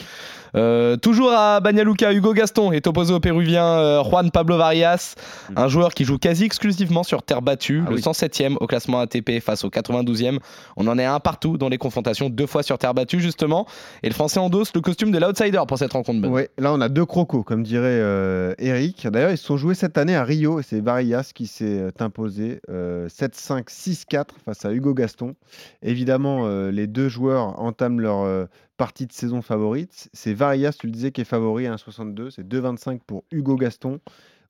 Euh, 0.54 0.96
toujours 0.96 1.32
à 1.32 1.60
Bagnaluca, 1.60 2.12
Hugo 2.14 2.32
Gaston 2.32 2.72
est 2.72 2.86
opposé 2.86 3.12
au 3.12 3.20
Péruvien 3.20 3.66
euh, 3.66 4.02
Juan 4.04 4.30
Pablo 4.30 4.56
Varias, 4.56 5.14
un 5.54 5.68
joueur 5.68 5.92
qui 5.92 6.04
joue 6.04 6.16
quasi 6.16 6.44
exclusivement 6.44 7.02
sur 7.02 7.22
terre 7.22 7.42
battue, 7.42 7.82
Ah 7.86 7.90
le 7.90 7.96
oui. 7.96 8.00
107e 8.00 8.56
au 8.60 8.66
classement 8.66 9.00
ATP 9.00 9.40
face 9.40 9.64
au 9.64 9.68
92e. 9.68 10.38
On 10.78 10.86
en 10.86 10.98
est 10.98 11.04
un 11.04 11.20
partout 11.20 11.58
dans 11.58 11.68
les 11.68 11.76
confrontations, 11.76 12.30
deux 12.30 12.46
fois 12.46 12.62
sur 12.62 12.78
terre 12.78 12.94
battue, 12.94 13.20
justement. 13.20 13.66
Et 14.02 14.08
le 14.08 14.14
Français 14.14 14.40
endosse 14.40 14.72
le 14.74 14.80
costume 14.80 15.10
de 15.10 15.18
l'outsider 15.18 15.60
pour 15.68 15.76
cette 15.76 15.92
rencontre. 15.92 16.22
Ben. 16.22 16.30
Ouais, 16.30 16.48
là 16.56 16.72
on 16.72 16.80
a 16.80 16.88
deux 16.88 17.04
crocos, 17.04 17.42
comme 17.42 17.62
dirait 17.62 18.00
euh, 18.00 18.54
Eric. 18.58 19.06
D'ailleurs, 19.08 19.32
ils 19.32 19.38
se 19.38 19.44
sont 19.44 19.58
joués 19.58 19.74
cette 19.74 19.98
année 19.98 20.16
à 20.16 20.24
Rio 20.24 20.60
et 20.60 20.62
c'est 20.62 20.80
Varias 20.80 21.32
qui 21.34 21.46
s'est 21.46 21.84
imposé 21.98 22.60
euh, 22.70 23.08
7-5, 23.08 23.66
6-4 23.66 24.24
face 24.46 24.64
à 24.64 24.72
Hugo 24.72 24.94
Gaston. 24.94 25.34
Évidemment, 25.82 26.46
les 26.70 26.86
deux 26.86 27.08
joueurs 27.08 27.60
entament 27.66 28.00
leur 28.00 28.22
euh, 28.22 28.46
partie 28.76 29.06
de 29.06 29.12
saison 29.12 29.42
favorite. 29.42 30.08
C'est 30.12 30.34
Varias, 30.34 30.72
tu 30.72 30.86
le 30.86 30.92
disais, 30.92 31.12
qui 31.12 31.20
est 31.20 31.24
favori 31.24 31.66
à 31.66 31.74
1,62. 31.74 32.30
C'est 32.30 32.46
2,25 32.46 33.00
pour 33.06 33.24
Hugo 33.30 33.56
Gaston. 33.56 34.00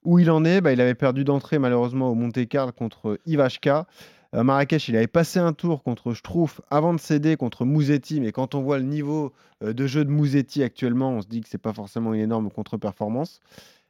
Où 0.05 0.19
il 0.19 0.31
en 0.31 0.45
est? 0.45 0.61
Bah, 0.61 0.73
Il 0.73 0.81
avait 0.81 0.95
perdu 0.95 1.25
d'entrée 1.25 1.59
malheureusement 1.59 2.11
au 2.11 2.15
Monte 2.15 2.47
Carlo 2.49 2.73
contre 2.73 3.19
Ivashka. 3.27 3.87
À 4.33 4.45
Marrakech, 4.45 4.89
il 4.89 4.97
avait 4.97 5.07
passé 5.07 5.39
un 5.39 5.53
tour 5.53 5.83
contre 5.83 6.13
Schtroumpf 6.13 6.61
avant 6.71 6.93
de 6.93 7.01
céder 7.01 7.37
contre 7.37 7.65
Mouzetti, 7.65 8.21
mais 8.21 8.33
quand 8.33 8.55
on 8.55 8.61
voit 8.61 8.79
le 8.79 8.85
niveau 8.85 9.33
euh, 9.63 9.73
de 9.73 9.87
jeu 9.87 10.05
de 10.05 10.11
Mouzetti 10.11 10.63
actuellement, 10.63 11.13
on 11.13 11.23
se 11.23 11.27
dit 11.27 11.41
que 11.41 11.49
c'est 11.49 11.59
pas 11.59 11.73
forcément 11.73 12.13
une 12.13 12.21
énorme 12.21 12.51
contre-performance. 12.51 13.41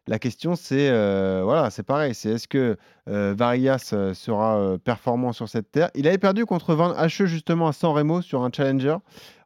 La 0.08 0.20
question, 0.20 0.54
c'est 0.54 0.88
euh, 0.88 1.40
voilà, 1.42 1.70
c'est 1.70 1.82
pareil, 1.82 2.14
c'est 2.14 2.30
est-ce 2.30 2.46
que 2.46 2.76
euh, 3.08 3.34
Varias 3.36 3.90
euh, 3.92 4.14
sera 4.14 4.56
euh, 4.56 4.78
performant 4.78 5.32
sur 5.32 5.48
cette 5.48 5.72
terre? 5.72 5.90
Il 5.96 6.06
avait 6.06 6.18
perdu 6.18 6.46
contre 6.46 6.74
Van 6.74 6.92
Hache 6.92 7.24
justement 7.24 7.66
à 7.66 7.72
San 7.72 7.92
Remo 7.92 8.22
sur 8.22 8.44
un 8.44 8.50
challenger 8.54 8.96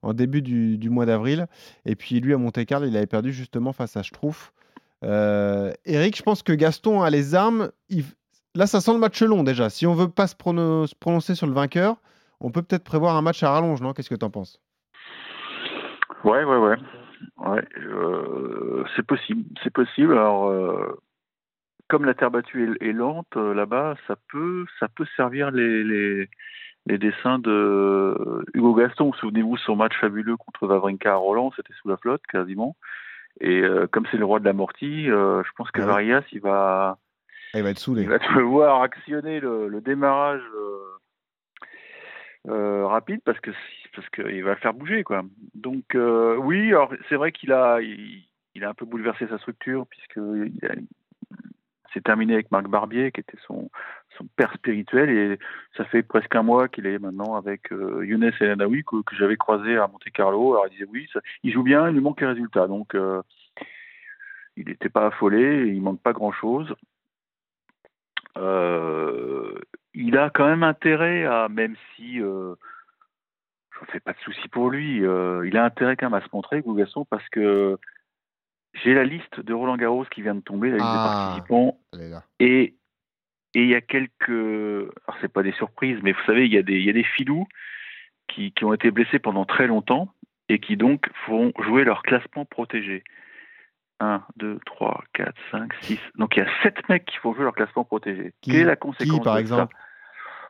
en 0.03 0.13
début 0.13 0.43
du, 0.43 0.91
mois 0.91 1.07
d'avril, 1.07 1.47
et 1.87 1.97
puis 1.97 2.21
lui 2.21 2.35
à 2.35 2.37
Monte 2.37 2.63
Carlo, 2.67 2.87
il 2.87 2.97
avait 2.97 3.07
perdu 3.07 3.33
justement 3.33 3.73
face 3.73 3.97
à. 3.97 4.03
Euh, 5.03 5.73
Eric, 5.87 6.17
je 6.17 6.23
pense 6.23 6.43
que 6.43 6.53
Gaston 6.53 7.01
a 7.01 7.09
les 7.09 7.35
armes. 7.35 7.71
Là, 8.55 8.67
ça 8.67 8.83
sent 8.83 8.93
le 8.93 8.99
match 8.99 9.23
long 9.23 9.43
déjà. 9.43 9.71
Si 9.71 9.87
on 9.87 9.95
veut 9.95 10.09
pas 10.09 10.27
se 10.27 10.35
prononcer 10.35 11.35
sur 11.35 11.47
le 11.47 11.55
vainqueur, 11.55 11.97
on 12.41 12.51
peut 12.51 12.63
peut-être 12.63 12.85
prévoir 12.85 13.17
un 13.17 13.23
match 13.23 13.43
à 13.43 13.51
rallonge, 13.51 13.81
non? 13.81 13.95
Qu'est-ce 13.95 14.11
que 14.11 14.15
tu 14.15 14.25
en 14.25 14.31
penses? 14.31 14.61
Ouais, 16.25 16.45
ouais, 16.45 16.57
ouais. 16.59 16.77
Ouais 17.39 17.65
euh, 17.79 18.85
c'est 18.97 19.07
possible, 19.07 19.45
c'est 19.63 19.73
possible. 19.73 20.13
Alors, 20.13 20.49
euh, 20.49 20.99
comme 21.89 22.05
la 22.05 22.15
terre 22.15 22.31
battue 22.31 22.77
est, 22.81 22.89
est 22.89 22.93
lente 22.93 23.37
euh, 23.37 23.55
là-bas, 23.55 23.97
ça 24.07 24.17
peut, 24.31 24.65
ça 24.79 24.89
peut 24.89 25.07
servir 25.17 25.51
les, 25.51 25.83
les, 25.85 26.29
les 26.87 26.99
dessins 26.99 27.39
de 27.39 28.45
Hugo 28.55 28.75
Gaston. 28.75 29.13
Souvenez-vous 29.15 29.57
son 29.59 29.77
match 29.77 29.99
fabuleux 30.01 30.37
contre 30.37 30.67
Wawrinka 30.67 31.13
à 31.13 31.17
Roland, 31.17 31.53
c'était 31.57 31.75
sous 31.81 31.89
la 31.89 31.97
flotte 31.97 32.23
quasiment. 32.29 32.77
Et 33.41 33.61
euh, 33.63 33.87
comme 33.87 34.07
c'est 34.11 34.19
le 34.19 34.25
roi 34.25 34.41
de 34.41 34.45
l'amorti, 34.45 35.07
je 35.07 35.53
pense 35.57 35.71
que 35.71 35.81
Ah 35.81 35.87
ouais. 35.87 35.93
Varias, 35.93 36.23
il 36.33 36.41
va, 36.41 36.99
Ah, 37.55 37.59
Il 37.59 37.63
va 37.63 37.71
être 37.71 37.79
saoulé. 37.79 38.03
il 38.03 38.09
va 38.09 38.19
devoir 38.19 38.83
actionner 38.83 39.41
le, 39.41 39.69
le 39.69 39.81
démarrage 39.81 40.43
euh, 42.49 42.87
rapide 42.87 43.21
parce 43.25 43.41
que 43.41 43.51
parce 43.95 44.09
qu'il 44.11 44.43
va 44.43 44.51
le 44.51 44.61
faire 44.61 44.75
bouger 44.75 45.05
quoi. 45.05 45.23
Donc 45.55 45.95
euh, 45.95 46.37
oui, 46.37 46.73
c'est 47.09 47.17
vrai 47.17 47.33
qu'il 47.33 47.53
a 47.53 47.81
il, 47.81 48.65
a 48.65 48.71
un 48.71 48.75
peu 48.75 48.87
bouleversé 48.87 49.27
sa 49.29 49.39
structure 49.39 49.87
puisque 49.87 50.17
il 50.17 50.89
c'est 51.93 52.03
terminé 52.05 52.35
avec 52.35 52.51
Marc 52.51 52.69
Barbier 52.69 53.11
qui 53.13 53.21
était 53.21 53.39
son 53.47 53.71
son 54.17 54.27
père 54.37 54.53
spirituel 54.55 55.11
et 55.11 55.39
ça 55.77 55.85
fait 55.85 56.03
presque 56.03 56.35
un 56.35 56.43
mois 56.43 56.69
qu'il 56.69 56.87
est 56.87 56.99
maintenant 56.99 57.37
avec 57.37 57.73
euh, 57.73 58.05
Younes 58.05 58.31
El 58.41 58.51
Anaoui 58.51 58.85
que, 58.85 59.17
j'avais 59.17 59.37
croisé 59.37 59.77
à 59.77 59.87
Monte 59.87 60.11
Carlo. 60.13 60.53
Alors 60.53 60.67
il 60.69 60.73
disait 60.73 60.89
oui, 60.91 61.09
il 61.43 61.53
joue 61.53 61.63
bien, 61.63 61.89
il 61.89 61.95
lui 61.95 62.01
manque 62.01 62.21
les 62.21 62.29
résultats 62.29 62.67
donc 62.67 62.95
euh, 62.95 63.23
il 64.57 64.67
n'était 64.67 64.89
pas 64.89 65.07
affolé, 65.07 65.67
il 65.69 65.83
manque 65.83 66.01
pas 66.01 66.13
grand 66.13 66.33
chose. 66.33 66.75
Euh, 68.37 69.59
il 70.01 70.17
a 70.19 70.31
quand 70.31 70.47
même 70.47 70.63
intérêt 70.63 71.25
à, 71.25 71.49
même 71.49 71.77
si 71.95 72.21
euh, 72.21 72.55
je 73.75 73.81
ne 73.81 73.87
fais 73.93 74.01
pas 74.01 74.13
de 74.13 74.19
soucis 74.21 74.49
pour 74.49 74.71
lui, 74.71 75.05
euh, 75.05 75.47
il 75.47 75.57
a 75.57 75.65
intérêt 75.65 75.97
quand 75.97 76.11
même 76.11 76.21
à 76.21 76.25
se 76.25 76.31
montrer, 76.33 76.61
Gougasson, 76.61 77.05
parce 77.05 77.27
que 77.31 77.79
j'ai 78.75 78.95
la 78.95 79.05
liste 79.05 79.41
de 79.41 79.53
Roland 79.53 79.77
Garros 79.77 80.05
qui 80.07 80.23
vient 80.23 80.35
de 80.35 80.41
tomber, 80.41 80.71
la 80.71 80.77
liste 80.77 80.87
Ah. 80.89 80.97
des 80.97 81.09
participants, 81.11 81.81
est 81.95 82.09
là. 82.11 82.23
et 82.39 82.75
et 83.55 83.63
il 83.65 83.69
y 83.69 83.75
a 83.75 83.81
quelques, 83.81 84.29
alors 84.29 85.17
c'est 85.21 85.33
pas 85.33 85.43
des 85.43 85.51
surprises, 85.53 85.99
mais 86.05 86.13
vous 86.13 86.23
savez, 86.25 86.47
il 86.47 86.53
y 86.53 86.57
a 86.59 86.63
des, 86.63 86.75
il 86.79 86.85
y 86.85 86.91
a 86.91 86.93
des 86.93 87.03
filous 87.03 87.49
qui, 88.29 88.53
qui 88.53 88.65
ont 88.65 88.73
été 88.73 88.93
blessés 88.93 89.19
pendant 89.19 89.45
très 89.45 89.67
longtemps 89.67 90.15
et 90.49 90.61
qui 90.61 90.77
donc 90.77 91.11
font 91.27 91.53
jouer 91.59 91.83
leur 91.83 92.03
classement 92.03 92.45
protégé. 92.45 93.03
1, 93.99 94.23
2, 94.37 94.61
3, 94.67 95.03
4, 95.15 95.35
5, 95.51 95.73
6. 95.83 95.99
Donc 96.15 96.37
il 96.37 96.45
y 96.45 96.47
a 96.47 96.49
7 96.63 96.89
mecs 96.89 97.05
qui 97.07 97.17
font 97.17 97.35
jouer 97.35 97.43
leur 97.43 97.55
classement 97.57 97.85
protégé. 97.85 98.33
Qui- 98.41 98.53
Quelle 98.53 98.61
est 98.61 98.65
la 98.65 98.77
conséquence 98.77 99.19
qui, 99.19 99.25
par 99.25 99.35
de 99.35 99.39
ça? 99.39 99.41
exemple? 99.41 99.77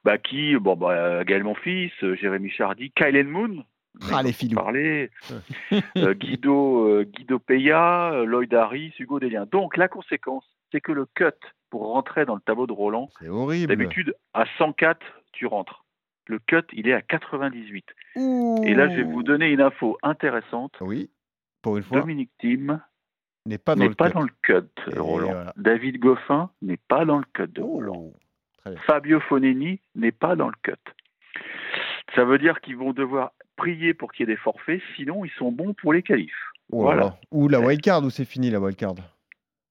Bah, 0.05 0.19
Qui 0.19 0.57
Bon, 0.57 0.77
bah, 0.77 1.25
Gaël 1.25 1.45
Monfils, 1.45 1.93
euh, 2.03 2.15
Jérémy 2.17 2.51
Chardy, 2.51 2.91
Kylen 2.93 3.29
Moon. 3.29 3.65
Ah, 4.13 4.23
les 4.23 4.33
filous. 4.33 4.55
Parler, 4.55 5.11
euh, 5.99 6.15
Guido, 6.15 6.87
euh, 6.89 7.05
Guido 7.05 7.39
Peya, 7.41 8.13
euh, 8.13 8.25
Lloyd 8.25 8.55
Harris, 8.55 8.93
Hugo 8.99 9.19
Delien. 9.19 9.47
Donc 9.51 9.77
la 9.77 9.89
conséquence, 9.89 10.45
c'est 10.71 10.81
que 10.81 10.93
le 10.93 11.07
cut 11.15 11.25
pour 11.71 11.89
rentrer 11.93 12.25
dans 12.25 12.37
le 12.37 12.41
tableau 12.41 12.67
de 12.67 12.73
Roland, 12.73 13.09
C'est 13.19 13.29
horrible. 13.29 13.67
D'habitude, 13.67 14.15
à 14.33 14.45
104, 14.59 15.01
tu 15.33 15.47
rentres. 15.47 15.85
le 16.27 16.39
cut, 16.39 16.63
il 16.73 16.87
est 16.89 16.93
à 16.93 17.03
98. 17.03 17.85
Ouh. 18.17 18.63
Et 18.65 18.75
là, 18.75 18.89
je 18.89 18.95
vais 18.97 19.03
vous 19.03 19.25
donner 19.25 19.51
une 19.51 19.61
info 19.61 19.99
intéressante. 20.03 20.77
Oui, 20.81 21.11
pour 21.61 21.77
une 21.77 21.83
fois, 21.83 22.01
Dominique 22.01 22.31
Thiem 22.39 22.81
n'est 23.47 23.59
pas 23.59 23.75
dans 23.75 23.83
n'est 23.83 23.89
le 23.89 23.95
pas 23.97 24.09
cut. 24.11 24.15
dans 24.15 24.23
le 24.23 24.31
cut, 24.43 24.99
Roland. 24.99 25.33
voilà. 25.33 25.53
David 25.57 25.99
Goffin 25.99 26.51
n'est 26.63 26.77
pas 26.89 27.05
dans 27.05 27.19
le 27.19 27.25
cut 27.35 27.49
de 27.49 27.61
Roland. 27.61 27.95
Oh. 27.97 28.13
Bien. 28.15 28.30
Fabio 28.87 29.21
Foneni 29.21 29.81
n'est 29.95 30.13
pas 30.13 30.37
dans 30.37 30.49
le 30.49 30.55
cut. 30.63 30.73
Ça 32.15 32.25
veut 32.25 32.39
dire 32.39 32.61
qu'ils 32.61 32.77
vont 32.77 32.93
devoir 32.93 33.33
prier 33.57 33.95
pour 33.95 34.13
qu'il 34.13 34.27
y 34.27 34.31
ait 34.31 34.35
des 34.35 34.41
forfaits, 34.41 34.81
sinon 34.97 35.25
ils 35.25 35.31
sont 35.39 35.53
bons 35.53 35.75
pour 35.75 35.93
les 35.93 36.03
qualifs. 36.03 36.33
Oh 36.73 36.83
Voilà. 36.83 37.17
Ou 37.31 37.49
la 37.49 37.61
wildcard, 37.61 38.03
ou 38.05 38.11
c'est 38.11 38.25
fini 38.25 38.51
la 38.51 38.61
wildcard 38.61 38.95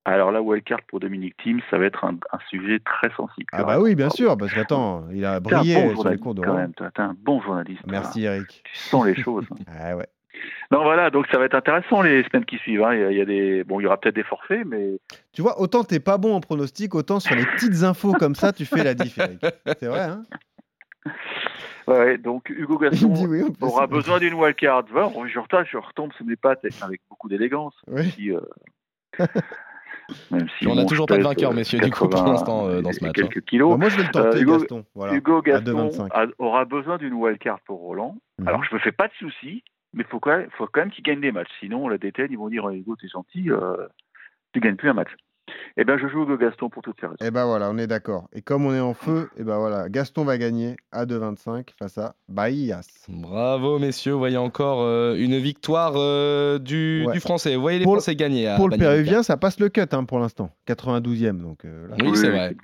Alors 0.06 0.32
la 0.32 0.42
wildcard 0.42 0.82
pour 0.88 1.00
Dominique 1.00 1.36
Thiem, 1.38 1.60
ça 1.70 1.78
va 1.78 1.86
être 1.86 2.04
un, 2.06 2.18
un 2.32 2.40
sujet 2.50 2.80
très 2.80 3.10
sensible. 3.16 3.48
Ah 3.52 3.64
bah 3.64 3.80
oui, 3.80 3.96
bien 3.96 4.10
sûr, 4.10 4.38
parce 4.38 4.54
qu'attends, 4.54 5.08
il 5.12 5.26
a 5.26 5.40
brillé 5.40 5.82
bon 5.84 6.02
sur 6.02 6.10
les 6.10 6.18
cours 6.18 6.36
de 6.36 6.42
quand 6.42 6.56
même, 6.56 6.74
un 6.98 7.16
bon 7.20 7.42
journaliste. 7.42 7.82
toi. 7.82 7.92
Merci 7.92 8.24
Eric. 8.24 8.64
Tu 8.64 8.78
sens 8.78 9.06
les 9.06 9.16
choses. 9.16 9.48
Ah 9.68 9.96
ouais. 9.96 10.08
Non 10.72 10.84
voilà, 10.84 11.10
donc 11.10 11.26
ça 11.32 11.38
va 11.38 11.46
être 11.46 11.56
intéressant 11.56 12.02
les 12.02 12.24
semaines 12.24 12.46
qui 12.46 12.58
suivent. 12.58 12.84
hein. 12.84 12.94
Il, 12.94 13.00
y 13.02 13.04
a, 13.04 13.12
il 13.12 13.18
y 13.18 13.22
a 13.22 13.26
des, 13.26 13.64
bon, 13.64 13.80
il 13.80 13.84
y 13.84 13.86
aura 13.88 13.98
peut-être 14.00 14.16
des 14.16 14.24
forfaits, 14.24 14.66
mais 14.66 15.00
Tu 15.34 15.42
vois, 15.42 15.60
autant 15.60 15.84
t'es 15.84 16.00
pas 16.00 16.18
bon 16.18 16.34
en 16.36 16.40
pronostic, 16.42 16.96
autant 16.96 17.20
sur 17.20 17.36
les 17.36 17.46
petites 17.46 17.84
infos 17.84 18.14
comme 18.14 18.36
ça, 18.36 18.52
tu 18.54 18.66
fais 18.66 18.84
la 18.84 18.94
diff. 18.94 19.18
C'est 19.80 19.88
vrai, 19.88 20.02
hein 20.02 20.24
ouais, 21.88 22.18
donc 22.18 22.50
Hugo 22.50 22.78
Gaston 22.80 23.14
oui, 23.28 23.42
aura 23.62 23.88
besoin 23.88 24.20
d'une 24.20 24.34
wildcard. 24.36 24.84
Va, 24.92 25.10
je 25.28 25.40
retombe, 25.40 25.66
je 25.70 25.78
retombe 25.78 26.14
sur 26.14 26.26
mes 26.26 26.36
pattes 26.36 26.66
avec 26.82 27.02
beaucoup 27.10 27.30
d'élégance. 27.30 27.76
Oui. 27.88 28.10
Si, 28.12 28.32
euh, 28.32 28.40
même 30.32 30.48
si 30.58 30.68
On 30.68 30.76
n'a 30.76 30.86
toujours 30.86 31.06
pas 31.06 31.18
de 31.18 31.24
vainqueur, 31.24 31.52
euh, 31.52 31.56
messieurs, 31.56 31.80
du 31.80 31.92
coup, 31.92 32.08
pour 32.08 32.10
80 32.10 32.32
l'instant, 32.32 32.68
euh, 32.68 32.82
dans 32.82 32.92
ce 32.92 33.04
match, 33.04 33.14
Quelques 33.16 33.36
Bah, 33.36 33.42
kilos. 33.48 33.78
moi, 33.78 33.90
je 33.90 33.98
vais 33.98 34.04
le 34.04 34.10
tenter, 34.10 34.38
Euh, 34.38 34.42
Hugo- 34.42 34.58
Gaston. 34.60 34.86
Voilà. 34.96 35.14
Hugo 35.14 35.42
Gaston 35.42 35.88
2,25. 35.90 36.08
a- 36.12 36.26
aura 36.40 36.66
besoin 36.66 36.98
d'une 36.98 37.14
wildcard 37.14 37.60
pour 37.62 37.80
Roland. 37.80 38.18
Mhm. 38.40 38.48
Alors, 38.48 38.64
je 38.64 38.74
me 38.74 38.80
fais 38.80 38.92
pas 38.92 39.08
de 39.08 39.14
soucis, 39.20 39.64
mais 39.94 40.04
il 40.04 40.10
faut 40.10 40.20
quand 40.20 40.38
même, 40.38 40.50
faut 40.58 40.68
quand 40.68 40.82
même 40.82 40.92
qu'il 40.92 41.04
gagne 41.04 41.22
des 41.22 41.32
matchs. 41.32 41.52
Sinon, 41.60 41.88
la 41.88 41.98
DTN, 41.98 42.28
ils 42.32 42.38
vont 42.38 42.50
dire 42.50 42.68
Hugo, 42.70 42.96
t'es 42.96 43.08
gentil, 43.08 43.50
euh, 43.52 43.88
tu 44.54 44.60
gagnes 44.60 44.76
plus 44.76 44.90
un 44.90 44.94
match. 44.94 45.10
Eh 45.78 45.84
bien, 45.84 45.98
je 45.98 46.08
joue 46.08 46.24
Hugo 46.24 46.38
Gaston 46.38 46.70
pour 46.70 46.84
toutes 46.84 47.00
ces 47.00 47.08
raisons. 47.08 47.18
Et 47.26 47.32
ben 47.32 47.46
voilà, 47.48 47.72
on 47.72 47.78
est 47.80 47.88
d'accord. 47.88 48.28
Et 48.34 48.44
comme 48.44 48.68
on 48.68 48.74
est 48.74 48.80
en 48.80 48.94
feu, 48.94 49.30
et 49.36 49.44
ben 49.44 49.58
voilà, 49.58 49.90
Gaston 49.90 50.24
va 50.24 50.38
gagner 50.38 50.76
à 50.92 51.06
2,25 51.08 51.70
face 51.80 51.98
à 51.98 52.14
Bahias. 52.28 53.08
Bravo, 53.10 53.80
messieurs. 53.80 54.12
Vous 54.12 54.20
voyez 54.20 54.38
encore 54.38 54.82
euh, 54.84 55.16
une 55.16 55.38
victoire 55.40 55.94
euh, 55.96 56.60
du, 56.60 57.04
Ouais. 57.08 57.14
du 57.14 57.20
Français. 57.20 57.56
Vous 57.56 57.62
voyez 57.62 57.80
les 57.80 57.84
Pour 57.86 57.96
le- 57.96 58.00
Français 58.00 58.16
gagner. 58.16 58.48
à 58.48 58.58
Pour 58.58 58.70
le. 58.70 58.78
Péruvien, 58.78 59.24
ça 59.24 59.38
passe 59.38 59.60
le 59.60 59.70
cut 59.70 59.82
hein, 59.92 60.04
pour 60.06 60.20
l'instant. 60.20 60.52
92e, 60.68 61.40
donc 61.42 61.66
euh, 61.66 61.88
là. 61.88 61.96
Oui, 62.00 62.16
c'est 62.16 62.30
vrai. 62.30 62.56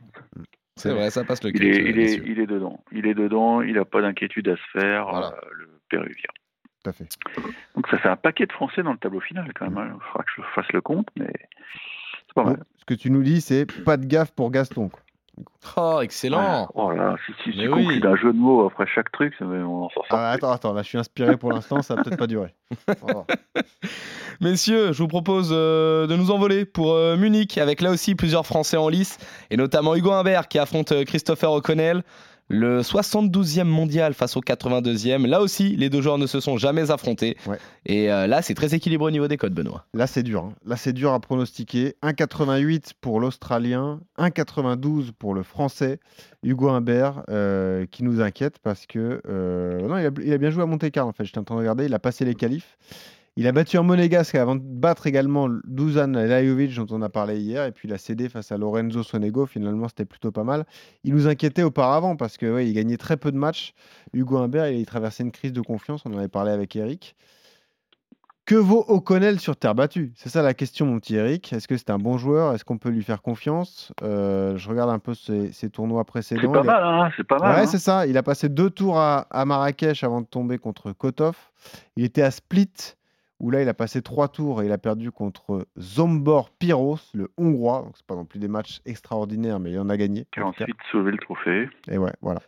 C'est 0.77 0.91
vrai, 0.93 1.09
ça 1.09 1.23
passe 1.23 1.41
le 1.43 1.49
Il 1.51 1.59
cut, 1.59 1.67
est, 1.67 1.79
euh, 1.81 1.89
il, 1.89 1.99
est, 1.99 2.13
il 2.27 2.39
est 2.39 2.45
dedans. 2.47 2.83
Il 2.91 3.07
est 3.07 3.13
dedans, 3.15 3.61
il 3.61 3.73
n'a 3.75 3.85
pas 3.85 4.01
d'inquiétude 4.01 4.47
à 4.49 4.57
se 4.57 4.79
faire, 4.79 5.07
Voilà. 5.09 5.27
euh, 5.33 5.47
le 5.53 5.69
Péruvien. 5.89 6.29
Tout 6.85 6.89
à 6.89 6.93
fait. 6.93 7.07
Donc, 7.75 7.87
ça 7.89 7.97
fait 7.97 8.09
un 8.09 8.15
paquet 8.15 8.45
de 8.45 8.51
Français 8.53 8.83
dans 8.83 8.91
le 8.91 8.97
tableau 8.97 9.19
final, 9.19 9.51
quand 9.53 9.65
même. 9.69 9.77
hein. 9.77 9.97
Il 9.99 10.05
faudra 10.11 10.23
que 10.23 10.31
je 10.37 10.41
fasse 10.53 10.71
le 10.71 10.81
compte, 10.81 11.07
mais 11.17 11.31
c'est 12.27 12.33
pas 12.35 12.43
Bon, 12.43 12.49
mal. 12.51 12.63
ce 12.79 12.85
que 12.85 12.93
tu 12.93 13.09
nous 13.11 13.23
dis, 13.23 13.41
c'est 13.41 13.65
pas 13.83 13.97
de 13.97 14.05
gaffe 14.05 14.31
pour 14.31 14.51
Gaston. 14.51 14.89
quoi. 14.89 14.99
Oh, 15.75 15.99
excellent. 16.01 16.69
Oh 16.75 16.91
là, 16.91 17.17
si, 17.43 17.67
oui. 17.67 17.99
d'un 17.99 18.15
jeu 18.15 18.31
de 18.31 18.37
mots 18.37 18.65
après 18.67 18.87
chaque 18.87 19.11
truc, 19.11 19.33
on 19.41 19.83
en 19.83 19.89
sort. 19.89 20.05
Ah, 20.09 20.29
attends, 20.31 20.51
attends, 20.51 20.71
là 20.73 20.81
je 20.81 20.87
suis 20.87 20.97
inspiré 20.97 21.35
pour 21.35 21.51
l'instant, 21.51 21.81
ça 21.81 21.95
va 21.95 22.03
peut-être 22.03 22.17
pas 22.17 22.27
durer. 22.27 22.53
Messieurs, 24.41 24.93
je 24.93 24.97
vous 25.01 25.07
propose 25.09 25.49
euh, 25.51 26.07
de 26.07 26.15
nous 26.15 26.31
envoler 26.31 26.65
pour 26.65 26.93
euh, 26.93 27.17
Munich 27.17 27.57
avec 27.57 27.81
là 27.81 27.91
aussi 27.91 28.15
plusieurs 28.15 28.45
Français 28.45 28.77
en 28.77 28.87
lice 28.89 29.17
et 29.49 29.57
notamment 29.57 29.95
Hugo 29.95 30.11
Humbert 30.11 30.47
qui 30.47 30.59
affronte 30.59 30.91
euh, 30.93 31.03
Christopher 31.03 31.51
O'Connell. 31.51 32.03
Le 32.47 32.81
72e 32.81 33.63
mondial 33.63 34.13
face 34.13 34.37
au 34.37 34.41
82e. 34.41 35.25
Là 35.25 35.41
aussi, 35.41 35.75
les 35.75 35.89
deux 35.89 36.01
joueurs 36.01 36.19
ne 36.19 36.27
se 36.27 36.39
sont 36.39 36.57
jamais 36.57 36.91
affrontés. 36.91 37.37
Ouais. 37.47 37.57
Et 37.87 38.11
euh, 38.11 38.27
là, 38.27 38.43
c'est 38.43 38.53
très 38.53 38.75
équilibré 38.75 39.07
au 39.07 39.11
niveau 39.11 39.27
des 39.27 39.37
codes, 39.37 39.53
Benoît. 39.53 39.85
Là 39.95 40.05
c'est 40.05 40.21
dur. 40.21 40.43
hein. 40.43 40.53
Là 40.65 40.75
c'est 40.75 40.93
dur 40.93 41.11
à 41.13 41.19
pronostiquer. 41.19 41.95
1,88 42.03 42.91
pour 43.01 43.19
l'Australien, 43.19 43.99
1,92 44.19 45.11
pour 45.17 45.33
le 45.33 45.41
Français. 45.41 45.99
Hugo 46.43 46.69
Humbert 46.69 47.23
euh, 47.29 47.87
qui 47.89 48.03
nous 48.03 48.21
inquiète 48.21 48.59
parce 48.61 48.85
que 48.85 49.21
euh, 49.27 49.81
non, 49.87 49.97
il 49.97 50.05
a, 50.05 50.11
il 50.23 50.31
a 50.33 50.37
bien 50.37 50.51
joué 50.51 50.61
à 50.61 50.67
Monte 50.67 50.91
Carlo 50.91 51.09
en 51.09 51.13
fait. 51.13 51.25
Train 51.25 51.41
de 51.41 51.51
regarder, 51.51 51.85
il 51.85 51.93
a 51.95 51.99
passé 51.99 52.25
les 52.25 52.35
qualifs. 52.35 52.77
Il 53.37 53.47
a 53.47 53.51
battu 53.51 53.77
un 53.77 53.83
monégasque 53.83 54.35
avant 54.35 54.55
de 54.55 54.61
battre 54.63 55.07
également 55.07 55.49
Dusan 55.65 56.07
Lajovic 56.13 56.73
dont 56.75 56.87
on 56.91 57.01
a 57.01 57.09
parlé 57.09 57.37
hier 57.37 57.65
et 57.65 57.71
puis 57.73 57.89
il 57.89 57.93
a 57.93 57.97
cédé 57.97 58.29
face 58.29 58.51
à 58.53 58.57
Lorenzo 58.57 59.03
Sonego. 59.03 59.45
Finalement, 59.45 59.89
c'était 59.89 60.05
plutôt 60.05 60.31
pas 60.31 60.45
mal. 60.45 60.65
Il 61.03 61.13
nous 61.13 61.27
inquiétait 61.27 61.63
auparavant 61.63 62.15
parce 62.15 62.37
que 62.37 62.45
ouais, 62.53 62.65
il 62.67 62.73
gagnait 62.73 62.95
très 62.97 63.17
peu 63.17 63.33
de 63.33 63.37
matchs. 63.37 63.73
Hugo 64.13 64.37
Humbert, 64.37 64.69
il 64.69 64.85
traversait 64.85 65.23
une 65.23 65.31
crise 65.33 65.51
de 65.51 65.59
confiance. 65.59 66.03
On 66.05 66.13
en 66.13 66.17
avait 66.17 66.29
parlé 66.29 66.51
avec 66.51 66.75
Eric. 66.77 67.15
Que 68.45 68.55
vaut 68.55 68.85
O'Connell 68.87 69.39
sur 69.39 69.57
terre 69.57 69.73
battue? 69.73 70.13
C'est 70.15 70.29
ça 70.29 70.43
la 70.43 70.53
question, 70.53 70.85
mon 70.85 70.99
petit 70.99 71.15
Eric. 71.15 71.51
Est-ce 71.51 71.67
que 71.67 71.75
c'est 71.77 71.89
un 71.89 71.97
bon 71.97 72.17
joueur? 72.19 72.53
Est-ce 72.53 72.63
qu'on 72.63 72.77
peut 72.77 72.89
lui 72.89 73.03
faire 73.03 73.23
confiance? 73.23 73.91
Euh, 74.03 74.55
Je 74.55 74.69
regarde 74.69 74.91
un 74.91 74.99
peu 74.99 75.15
ses, 75.15 75.51
ses 75.51 75.69
tournois 75.71 76.03
C'est 76.03 76.11
précédents. 76.11 76.51
pas 76.51 76.61
Il 76.63 76.69
a- 76.69 76.73
mal, 76.79 76.83
hein, 76.83 77.09
c'est 77.17 77.23
pas 77.27 77.39
mal. 77.39 77.55
Ouais, 77.55 77.61
hein. 77.63 77.65
c'est 77.65 77.79
ça. 77.79 78.05
Il 78.05 78.15
a 78.17 78.23
passé 78.23 78.47
deux 78.47 78.69
tours 78.69 78.99
à, 78.99 79.21
à 79.31 79.43
Marrakech 79.45 80.03
avant 80.03 80.21
de 80.21 80.27
tomber 80.27 80.59
contre 80.59 80.91
Kotov. 80.93 81.35
Il 81.97 82.03
était 82.05 82.21
à 82.21 82.29
Split, 82.29 82.69
où 83.39 83.51
là, 83.51 83.61
il 83.61 83.67
a 83.69 83.73
passé 83.73 84.01
trois 84.01 84.27
tours 84.29 84.61
et 84.61 84.65
il 84.65 84.71
a 84.71 84.77
perdu 84.77 85.11
contre 85.11 85.67
Zombor 85.77 86.49
Pyros, 86.51 86.99
le 87.13 87.29
Hongrois. 87.37 87.81
Donc, 87.83 87.93
c'est 87.97 88.05
pas 88.05 88.15
non 88.15 88.25
plus 88.25 88.39
des 88.39 88.47
matchs 88.47 88.79
extraordinaires, 88.85 89.59
mais 89.59 89.71
il 89.71 89.79
en 89.79 89.89
a 89.89 89.97
gagné. 89.97 90.25
Qui 90.31 90.39
a 90.39 90.45
ensuite 90.47 90.75
sauvé 90.91 91.11
le 91.11 91.17
trophée. 91.17 91.69
Et 91.89 91.97
ouais, 91.97 92.13
voilà. 92.21 92.39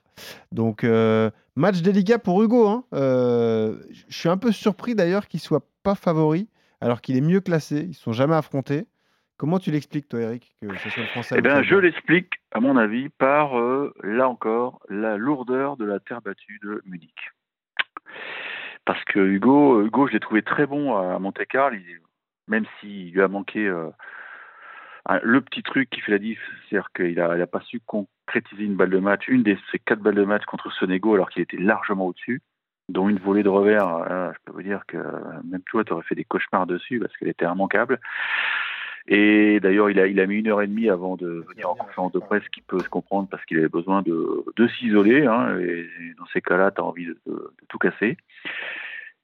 Donc, 0.51 0.83
euh, 0.83 1.29
match 1.55 1.81
délicat 1.81 2.19
pour 2.19 2.41
Hugo. 2.41 2.67
hein. 2.67 2.83
Euh, 2.93 3.77
Je 4.09 4.15
suis 4.17 4.29
un 4.29 4.37
peu 4.37 4.51
surpris 4.51 4.95
d'ailleurs 4.95 5.27
qu'il 5.27 5.39
soit 5.41 5.65
pas 5.83 5.95
favori, 5.95 6.47
alors 6.81 7.01
qu'il 7.01 7.17
est 7.17 7.21
mieux 7.21 7.41
classé. 7.41 7.81
Ils 7.81 7.89
ne 7.89 7.93
sont 7.93 8.13
jamais 8.13 8.35
affrontés. 8.35 8.85
Comment 9.35 9.59
tu 9.59 9.69
l'expliques, 9.69 10.07
toi, 10.09 10.21
Eric, 10.21 10.55
que 10.61 10.75
ce 10.77 10.89
soit 10.89 11.03
le 11.03 11.09
français 11.09 11.35
Eh 11.37 11.41
bien, 11.41 11.61
je 11.61 11.75
l'explique, 11.75 12.31
à 12.51 12.59
mon 12.59 12.75
avis, 12.75 13.09
par, 13.09 13.59
euh, 13.59 13.93
là 14.03 14.27
encore, 14.27 14.79
la 14.89 15.15
lourdeur 15.17 15.77
de 15.77 15.85
la 15.85 15.99
terre 15.99 16.21
battue 16.23 16.59
de 16.63 16.81
Munich. 16.85 17.13
Parce 18.87 19.03
que 19.03 19.19
Hugo, 19.19 19.83
Hugo 19.85 20.07
je 20.07 20.13
l'ai 20.13 20.21
trouvé 20.21 20.41
très 20.41 20.65
bon 20.65 20.95
à 20.95 21.19
Monte 21.19 21.45
Carlo, 21.49 21.77
même 22.47 22.63
s'il 22.79 23.11
lui 23.11 23.21
a 23.21 23.27
manqué 23.27 23.67
euh, 23.67 23.89
le 25.21 25.41
petit 25.41 25.61
truc 25.61 25.89
qui 25.89 25.99
fait 25.99 26.13
la 26.13 26.19
diff, 26.19 26.39
c'est-à-dire 26.69 26.87
qu'il 26.95 27.15
n'a 27.15 27.47
pas 27.47 27.59
su 27.59 27.81
concrétiser 27.81 28.63
une 28.63 28.77
balle 28.77 28.89
de 28.89 28.99
match, 28.99 29.27
une 29.27 29.43
de 29.43 29.57
ses 29.73 29.79
quatre 29.79 29.99
balles 29.99 30.15
de 30.15 30.23
match 30.23 30.45
contre 30.45 30.71
Sonego, 30.71 31.15
alors 31.15 31.29
qu'il 31.29 31.41
était 31.41 31.57
largement 31.57 32.07
au-dessus, 32.07 32.41
dont 32.87 33.09
une 33.09 33.19
volée 33.19 33.43
de 33.43 33.49
revers. 33.49 33.89
euh, 34.09 34.31
je 34.31 34.37
peux 34.45 34.53
vous 34.53 34.63
dire 34.63 34.83
que 34.87 34.97
même 35.43 35.63
toi, 35.63 35.83
tu 35.83 35.91
aurais 35.91 36.03
fait 36.03 36.15
des 36.15 36.23
cauchemars 36.23 36.65
dessus 36.65 37.01
parce 37.01 37.15
qu'elle 37.17 37.27
était 37.27 37.45
immanquable. 37.45 37.99
Et 39.07 39.59
d'ailleurs, 39.61 39.89
il 39.89 39.99
a, 39.99 40.27
mis 40.27 40.35
une 40.35 40.47
heure 40.49 40.61
et 40.61 40.67
demie 40.67 40.89
avant 40.89 41.15
de 41.15 41.45
venir 41.49 41.69
en 41.69 41.75
conférence 41.75 42.11
de 42.11 42.19
presse, 42.19 42.43
ce 42.43 42.49
qui 42.49 42.61
peut 42.61 42.79
se 42.79 42.89
comprendre 42.89 43.29
parce 43.29 43.43
qu'il 43.45 43.57
avait 43.57 43.69
besoin 43.69 44.01
de, 44.01 44.67
s'isoler. 44.77 45.25
hein, 45.25 45.57
et 45.59 45.87
dans 46.17 46.25
ces 46.27 46.41
cas-là, 46.41 46.71
tu 46.71 46.81
as 46.81 46.83
envie 46.83 47.05
de, 47.05 47.53
tout 47.69 47.77
casser. 47.77 48.17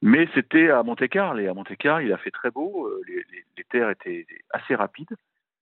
Mais 0.02 0.28
c'était 0.34 0.70
à 0.70 0.84
Monte-Carlo, 0.84 1.40
et 1.40 1.48
à 1.48 1.54
Monte-Carlo, 1.54 2.06
il 2.06 2.14
a 2.14 2.18
fait 2.18 2.32
très 2.32 2.52
beau, 2.52 2.88
euh, 2.88 3.02
les 3.08 3.64
terres 3.70 3.90
étaient 3.90 4.26
assez 4.52 4.76
rapides, 4.76 5.16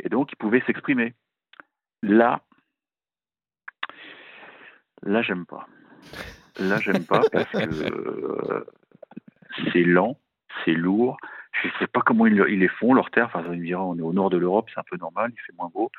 et 0.04 0.10
donc 0.10 0.32
il 0.32 0.36
pouvait 0.36 0.64
s'exprimer. 0.66 1.14
Là, 2.02 2.42
là, 5.04 5.22
j'aime 5.22 5.46
pas. 5.46 5.68
Là, 6.60 6.80
j'aime 6.80 7.06
pas 7.06 7.22
parce 7.32 7.50
que 7.52 7.92
euh, 7.92 8.66
c'est 9.72 9.84
lent, 9.84 10.18
c'est 10.66 10.74
lourd. 10.74 11.18
Je 11.64 11.70
sais 11.80 11.88
pas 11.88 12.02
comment 12.02 12.26
ils, 12.26 12.44
ils 12.50 12.60
les 12.60 12.68
font, 12.68 12.94
leurs 12.94 13.12
terres. 13.12 13.30
Enfin, 13.34 13.44
ils 13.52 13.60
me 13.60 13.66
diront, 13.66 13.92
on 13.92 13.98
est 13.98 14.02
au 14.02 14.14
nord 14.14 14.30
de 14.30 14.38
l'Europe, 14.38 14.70
c'est 14.74 14.80
un 14.80 14.86
peu 14.90 14.98
normal, 14.98 15.32
il 15.34 15.40
fait 15.42 15.54
moins 15.58 15.70
beau. 15.74 15.92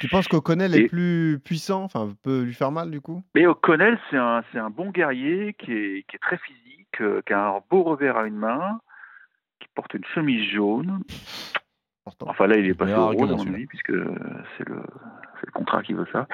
Tu 0.00 0.08
penses 0.08 0.26
qu'O'Connell 0.26 0.74
est 0.74 0.88
plus 0.88 1.38
puissant, 1.44 1.84
enfin 1.84 2.12
peut 2.24 2.42
lui 2.42 2.54
faire 2.54 2.72
mal 2.72 2.90
du 2.90 3.00
coup? 3.00 3.22
Mais 3.36 3.46
O'Connell, 3.46 3.98
c'est 4.10 4.16
un, 4.16 4.42
c'est 4.50 4.58
un 4.58 4.70
bon 4.70 4.90
guerrier 4.90 5.54
qui 5.54 5.72
est, 5.72 6.04
qui 6.08 6.16
est 6.16 6.18
très 6.18 6.38
physique, 6.38 7.00
euh, 7.00 7.22
qui 7.24 7.32
a 7.32 7.50
un 7.50 7.60
beau 7.70 7.84
revers 7.84 8.16
à 8.16 8.26
une 8.26 8.34
main, 8.36 8.80
qui 9.60 9.68
porte 9.76 9.94
une 9.94 10.04
chemise 10.14 10.50
jaune. 10.50 11.02
Enfin 12.26 12.48
là, 12.48 12.56
il 12.56 12.66
est 12.66 12.74
passé 12.74 12.94
au 12.94 13.12
rose, 13.12 13.30
à 13.30 13.36
mon 13.36 13.54
avis, 13.54 13.66
puisque 13.66 13.92
c'est 13.92 14.68
le, 14.68 14.82
c'est 15.38 15.46
le 15.46 15.52
contrat 15.52 15.84
qui 15.84 15.92
veut 15.92 16.06
ça. 16.10 16.26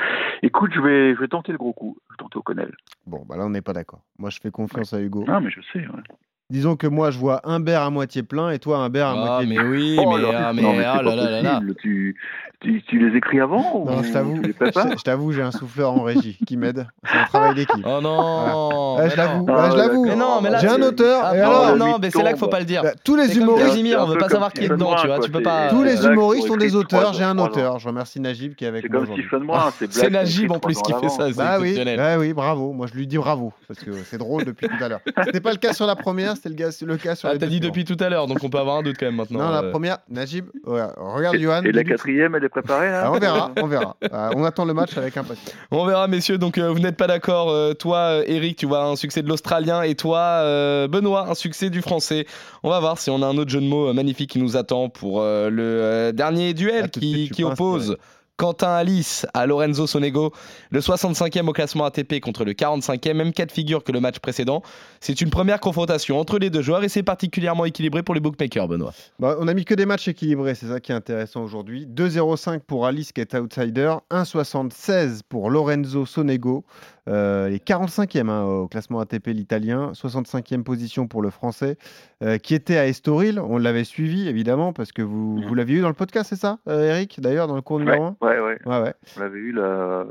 Écoute, 0.43 0.73
je 0.75 0.81
vais, 0.81 1.15
je 1.15 1.21
vais 1.21 1.29
tenter 1.29 1.53
le 1.53 1.59
gros 1.59 1.75
coup. 1.75 1.99
Je 2.09 2.15
vais 2.15 2.17
tenter 2.17 2.39
O'Connell. 2.39 2.75
Bon, 3.07 3.23
bah 3.29 3.37
là 3.37 3.45
on 3.45 3.51
n'est 3.51 3.61
pas 3.61 3.75
d'accord. 3.75 4.01
Moi 4.19 4.31
je 4.31 4.41
fais 4.41 4.51
confiance 4.51 4.95
à 4.95 5.01
Hugo. 5.03 5.27
Ah, 5.29 5.41
mais 5.41 5.51
je 5.51 5.61
sais. 5.73 5.81
ouais. 5.81 6.03
Disons 6.51 6.77
que 6.77 6.87
moi 6.87 7.11
je 7.11 7.19
vois 7.19 7.43
Humbert 7.45 7.83
à 7.83 7.91
moitié 7.91 8.23
plein 8.23 8.49
et 8.51 8.59
toi 8.59 8.79
Humbert 8.79 9.09
à 9.09 9.11
Ah, 9.13 9.15
moitié 9.43 9.47
mais 9.55 9.63
oui, 9.63 9.99
Oh 10.03 10.17
mais, 10.17 10.23
là, 10.23 10.47
ah, 10.49 10.53
mais, 10.55 10.63
non, 10.63 10.73
mais 10.73 10.85
ah 10.85 10.95
c'est 11.01 11.05
là 11.05 11.15
là 11.31 11.43
là. 11.43 11.61
Tu, 11.79 12.17
Tu, 12.61 12.83
tu 12.89 12.99
les 13.07 13.15
écris 13.19 13.39
avant 13.39 13.85
Non, 13.85 13.99
ou 13.99 14.03
je 14.03 14.11
t'avoue, 14.11 14.41
je 14.43 15.03
t'avoue, 15.03 15.31
j'ai 15.33 15.43
un 15.43 15.53
souffleur 15.53 15.93
en 15.93 16.03
régie 16.05 16.39
qui 16.47 16.57
m'aide. 16.57 16.87
C'est 17.05 17.19
un 17.19 17.25
travail 17.25 17.55
d'équipe. 17.55 17.85
Oh 17.87 18.01
non 18.03 18.97
Ah, 18.99 19.03
mais 19.05 19.11
je 19.11 19.17
l'avoue, 19.17 19.47
non. 19.47 19.55
Ah, 19.57 19.71
je 19.71 19.77
l'avoue. 19.77 20.05
Mais 20.07 20.17
non, 20.17 20.41
mais 20.43 20.51
là, 20.51 20.59
J'ai 20.59 20.69
un 20.69 20.77
c'est- 20.77 20.83
auteur. 20.85 21.21
Ah, 21.23 21.37
et 21.37 21.41
alors, 21.41 21.77
non, 21.77 21.99
mais 22.01 22.11
c'est 22.11 22.23
là 22.23 22.31
qu'il 22.31 22.39
faut 22.39 22.47
tombe. 22.47 22.53
pas 22.53 22.59
le 22.61 22.65
dire. 22.65 22.83
bah, 22.83 22.93
tous 23.05 23.15
les 23.15 23.27
C'est 23.29 23.35
comme 23.35 23.43
humoristes, 23.43 23.69
Casimir, 23.69 23.93
C'est 23.93 23.99
on 23.99 24.03
un 24.03 24.07
veut 24.09 24.15
pas 24.15 24.21
comme 24.23 24.31
savoir 24.31 24.53
qui 24.55 24.65
est 24.65 24.69
dedans, 24.71 24.95
tu 24.97 25.07
vois, 25.07 25.17
Brun, 25.19 25.25
tu 25.27 25.31
peux 25.31 25.43
quoi, 25.43 25.53
pas. 25.53 25.69
tous 25.69 25.83
les 25.85 26.05
humoristes 26.07 26.47
faut 26.47 26.55
sont 26.55 26.59
des 26.59 26.75
auteurs. 26.75 27.13
J'ai 27.13 27.25
un 27.25 27.39
auteur. 27.39 27.79
Je 27.79 27.87
remercie 27.89 28.19
Najib 28.21 28.55
qui 28.55 28.65
est 28.65 28.69
avec 28.69 28.83
C'est 28.83 28.89
moi 28.89 29.01
comme 29.01 29.05
aujourd'hui. 29.05 29.25
Stephen 29.29 29.47
Brun, 29.47 29.71
c'est 29.79 29.93
C'est 29.93 30.11
Najib 30.11 30.51
en 30.51 30.59
plus 30.59 30.81
qui 30.83 30.93
fait 30.95 31.09
ça, 31.11 31.27
c'est 31.31 31.59
oui, 31.61 31.97
bah 31.97 32.17
oui, 32.19 32.33
bravo. 32.33 32.73
Moi, 32.73 32.87
je 32.91 32.95
lui 32.95 33.07
dis 33.07 33.19
bravo 33.19 33.53
parce 33.69 33.79
que 33.81 33.93
c'est 33.93 34.19
drôle 34.19 34.45
depuis 34.47 34.67
tout 34.67 34.83
à 34.83 34.89
l'heure. 34.89 35.01
C'était 35.25 35.41
pas 35.41 35.53
le 35.53 35.59
cas 35.59 35.73
sur 35.75 35.87
la 35.87 35.95
première, 35.95 36.37
c'était 36.39 36.49
le, 36.49 36.55
gars- 36.55 36.71
le 36.81 36.97
cas 36.97 37.15
sur 37.15 37.29
Ah, 37.29 37.35
les 37.35 37.39
t'as 37.39 37.47
deux 37.47 37.51
dit 37.53 37.61
depuis 37.61 37.85
tout 37.85 37.97
à 38.01 38.09
l'heure, 38.09 38.27
donc 38.27 38.43
on 38.43 38.49
peut 38.49 38.59
avoir 38.59 38.77
un 38.79 38.83
doute 38.83 38.97
quand 38.99 39.07
même 39.07 39.17
maintenant. 39.17 39.41
Non, 39.41 39.51
la 39.51 39.63
euh. 39.65 39.71
première, 39.71 39.99
Najib, 40.09 40.47
ouais, 40.67 40.83
regarde 40.97 41.37
Johan. 41.37 41.63
Et 41.65 41.73
la 41.73 41.85
quatrième, 41.85 42.35
elle 42.35 42.45
est 42.45 42.49
préparée 42.49 42.91
là 42.91 43.03
Ah, 43.07 43.13
on 43.13 43.19
verra, 43.19 43.53
on 43.63 43.67
verra. 43.67 43.97
Ah, 44.13 44.31
on 44.35 44.45
attend 44.45 44.65
le 44.65 44.73
match 44.75 44.97
avec 44.97 45.17
impatience. 45.17 45.53
On 45.71 45.85
verra, 45.85 46.09
messieurs. 46.09 46.39
Donc, 46.39 46.57
euh, 46.59 46.71
vous 46.71 46.79
n'êtes 46.79 46.97
pas 46.97 47.07
d'accord. 47.07 47.51
euh, 47.51 47.75
toi, 47.75 47.99
euh, 47.99 48.25
Eric, 48.27 48.57
tu 48.57 48.67
vois 48.67 48.85
un 48.85 48.97
succès 48.97 49.23
de 49.23 49.29
l'Australien. 49.29 49.83
Et 49.83 49.95
toi, 49.95 50.19
euh, 50.21 50.89
Benoît, 50.89 51.29
un 51.29 51.35
succès 51.35 51.69
du 51.71 51.83
Français. 51.83 52.27
On 52.63 52.71
va 52.71 52.81
voir 52.81 52.99
si 52.99 53.11
on 53.11 53.21
a 53.23 53.27
un 53.27 53.37
autre 53.37 53.51
jeu 53.51 53.61
de 53.61 53.67
mots 53.67 53.89
euh, 53.89 53.93
magnifique 53.93 54.31
qui 54.31 54.39
nous 54.39 54.57
attend 54.57 54.89
pour 54.89 55.21
euh, 55.21 55.51
le 55.51 55.63
euh, 55.63 56.13
dernier 56.13 56.55
duel 56.55 56.91
qui, 56.91 57.13
suite, 57.13 57.33
qui 57.33 57.45
oppose 57.45 57.97
Quentin 58.39 58.71
Alice 58.71 59.27
à 59.35 59.47
Lorenzo 59.47 59.89
Sonego, 59.89 60.33
le 60.71 60.79
65e 60.79 61.49
au 61.49 61.53
classement 61.53 61.85
ATP 61.85 62.21
contre 62.21 62.45
le 62.45 62.53
45e, 62.53 63.13
même 63.13 63.33
cas 63.33 63.47
de 63.47 63.51
figure 63.51 63.83
que 63.83 63.91
le 63.91 63.99
match 63.99 64.21
précédent. 64.21 64.63
C'est 65.01 65.21
une 65.21 65.31
première 65.31 65.59
confrontation 65.59 66.21
entre 66.21 66.39
les 66.39 66.49
deux 66.49 66.63
joueurs 66.63 66.85
et 66.85 66.89
c'est 66.89 67.03
particulièrement 67.03 67.65
équilibré 67.65 68.05
pour 68.05 68.15
les 68.15 68.21
bookmakers, 68.21 68.69
Benoît. 68.69 68.95
Bah, 69.19 69.37
on 69.41 69.49
a 69.49 69.55
mis 69.55 69.65
que 69.65 69.75
des 69.75 69.87
matchs 69.87 70.07
équilibrés, 70.07 70.55
c'est 70.55 70.69
ça 70.69 70.79
qui 70.79 70.93
est 70.93 70.95
intéressant 70.95 71.43
aujourd'hui. 71.43 71.87
2-0-5 71.87 72.61
pour 72.61 72.87
Alice 72.87 73.11
qui 73.11 73.21
est 73.21 73.35
outsider, 73.35 73.95
1-76 74.13 75.23
pour 75.29 75.51
Lorenzo 75.51 76.07
Sonego, 76.07 76.65
euh, 77.09 77.49
les 77.49 77.59
45e 77.59 78.29
hein, 78.29 78.45
au 78.45 78.69
classement 78.69 79.01
ATP 79.01 79.29
l'italien, 79.29 79.93
65e 79.93 80.63
position 80.63 81.09
pour 81.09 81.23
le 81.23 81.31
français 81.31 81.79
euh, 82.23 82.39
qui 82.39 82.55
était 82.55 82.77
à 82.77 82.87
Estoril. 82.87 83.41
On 83.41 83.57
l'avait 83.59 83.85
suivi 83.85 84.29
évidemment 84.29 84.73
parce 84.73 84.93
que 84.93 85.03
vous, 85.03 85.41
vous 85.41 85.55
l'aviez 85.55 85.79
eu 85.79 85.81
dans 85.81 85.89
le 85.89 85.95
podcast, 85.95 86.29
c'est 86.31 86.37
ça, 86.37 86.59
euh, 86.69 86.91
Eric 86.91 87.21
D'ailleurs, 87.21 87.49
dans 87.49 87.57
le 87.57 87.63
cours 87.63 87.79
Ouais, 87.79 87.85
numéro 87.85 88.05
1 88.05 88.17
ouais, 88.21 88.41
ouais. 88.41 88.59
Ouais, 88.67 88.81
ouais. 88.83 88.95
On 89.17 89.21
l'avait 89.21 89.39
eu 89.39 89.53
là, 89.53 90.05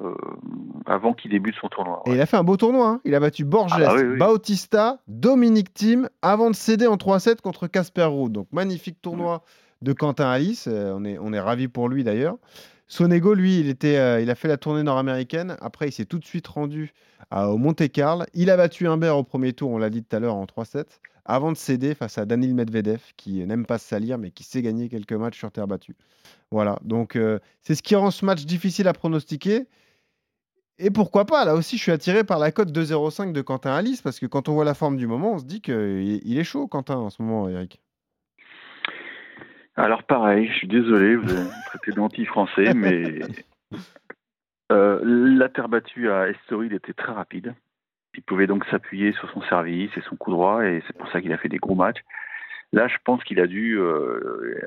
avant 0.85 1.13
qu'il 1.13 1.31
débute 1.31 1.55
son 1.61 1.67
tournoi. 1.67 2.01
Et 2.05 2.09
ouais. 2.09 2.15
il 2.17 2.21
a 2.21 2.25
fait 2.25 2.37
un 2.37 2.43
beau 2.43 2.57
tournoi. 2.57 2.87
hein. 2.87 3.01
Il 3.05 3.13
a 3.15 3.19
battu 3.19 3.43
Borges, 3.45 3.71
Ah 3.75 3.79
bah 3.79 3.93
oui, 3.95 4.03
oui. 4.03 4.17
Bautista, 4.17 4.99
Dominique 5.07 5.73
Thiem 5.73 6.09
avant 6.21 6.49
de 6.49 6.55
céder 6.55 6.87
en 6.87 6.95
3-7 6.95 7.41
contre 7.41 7.67
Casper 7.67 8.03
Ruud. 8.05 8.31
Donc 8.31 8.47
magnifique 8.51 9.01
tournoi 9.01 9.43
de 9.81 9.93
Quentin 9.93 10.29
Alice. 10.29 10.67
Euh, 10.67 10.93
on 10.97 11.05
est, 11.05 11.17
on 11.19 11.33
est 11.33 11.39
ravis 11.39 11.67
pour 11.67 11.89
lui 11.89 12.03
d'ailleurs. 12.03 12.37
Sonego, 12.87 13.33
lui, 13.33 13.59
il, 13.59 13.67
était, 13.67 13.97
euh, 13.97 14.21
il 14.21 14.29
a 14.29 14.35
fait 14.35 14.47
la 14.47 14.57
tournée 14.57 14.83
nord-américaine. 14.83 15.57
Après, 15.59 15.89
il 15.89 15.91
s'est 15.91 16.05
tout 16.05 16.19
de 16.19 16.25
suite 16.25 16.47
rendu 16.47 16.93
au 17.31 17.57
Monte-Carlo. 17.57 18.25
Il 18.33 18.49
a 18.49 18.57
battu 18.57 18.87
Humbert 18.87 19.17
au 19.17 19.23
premier 19.23 19.53
tour, 19.53 19.71
on 19.71 19.77
l'a 19.77 19.89
dit 19.89 20.03
tout 20.03 20.15
à 20.15 20.19
l'heure, 20.19 20.35
en 20.35 20.45
3-7, 20.45 20.85
avant 21.25 21.51
de 21.51 21.57
céder 21.57 21.93
face 21.95 22.17
à 22.17 22.25
Danil 22.25 22.55
Medvedev, 22.55 23.01
qui 23.17 23.45
n'aime 23.45 23.65
pas 23.65 23.77
se 23.77 23.87
salir, 23.87 24.17
mais 24.17 24.31
qui 24.31 24.43
sait 24.43 24.61
gagner 24.61 24.87
quelques 24.87 25.13
matchs 25.13 25.37
sur 25.37 25.51
terre 25.51 25.67
battue. 25.67 25.95
Voilà, 26.51 26.79
donc 26.83 27.17
euh, 27.17 27.39
c'est 27.61 27.75
ce 27.75 27.83
qui 27.83 27.95
rend 27.95 28.11
ce 28.11 28.23
match 28.23 28.45
difficile 28.45 28.87
à 28.87 28.93
pronostiquer. 28.93 29.67
Et 30.79 30.91
pourquoi 30.91 31.25
pas? 31.25 31.43
Là 31.43 31.55
aussi, 31.55 31.75
je 31.77 31.81
suis 31.81 31.91
attiré 31.91 32.23
par 32.23 32.39
la 32.39 32.51
cote 32.51 32.71
2,05 32.71 33.33
de 33.33 33.41
Quentin 33.41 33.73
Alice, 33.73 34.01
parce 34.01 34.19
que 34.19 34.27
quand 34.27 34.47
on 34.47 34.53
voit 34.53 34.65
la 34.65 34.75
forme 34.75 34.95
du 34.95 35.07
moment, 35.07 35.33
on 35.33 35.39
se 35.39 35.45
dit 35.45 35.59
qu'il 35.59 36.21
il 36.23 36.37
est 36.37 36.43
chaud, 36.43 36.67
Quentin, 36.67 36.97
en 36.97 37.09
ce 37.09 37.21
moment, 37.21 37.49
Eric. 37.49 37.81
Alors 39.77 40.01
pareil, 40.01 40.47
je 40.47 40.53
suis 40.53 40.67
désolé, 40.67 41.15
vous 41.15 41.29
allez 41.29 41.43
me 41.43 41.65
traiter 41.67 41.91
d'anti-français, 41.91 42.73
mais 42.73 43.19
euh, 44.71 44.99
la 45.03 45.49
terre 45.49 45.69
battue 45.69 46.09
à 46.09 46.29
Estoril 46.29 46.73
était 46.73 46.93
très 46.93 47.11
rapide. 47.11 47.53
Il 48.15 48.23
pouvait 48.23 48.47
donc 48.47 48.65
s'appuyer 48.65 49.11
sur 49.13 49.29
son 49.29 49.43
service 49.43 49.91
et 49.95 50.01
son 50.01 50.15
coup 50.15 50.31
droit, 50.31 50.65
et 50.65 50.83
c'est 50.87 50.97
pour 50.97 51.07
ça 51.11 51.21
qu'il 51.21 51.31
a 51.31 51.37
fait 51.37 51.49
des 51.49 51.59
gros 51.59 51.75
matchs. 51.75 52.03
Là, 52.73 52.87
je 52.87 52.97
pense 53.05 53.23
qu'il 53.23 53.39
a 53.39 53.45
dû, 53.45 53.77
euh, 53.79 54.59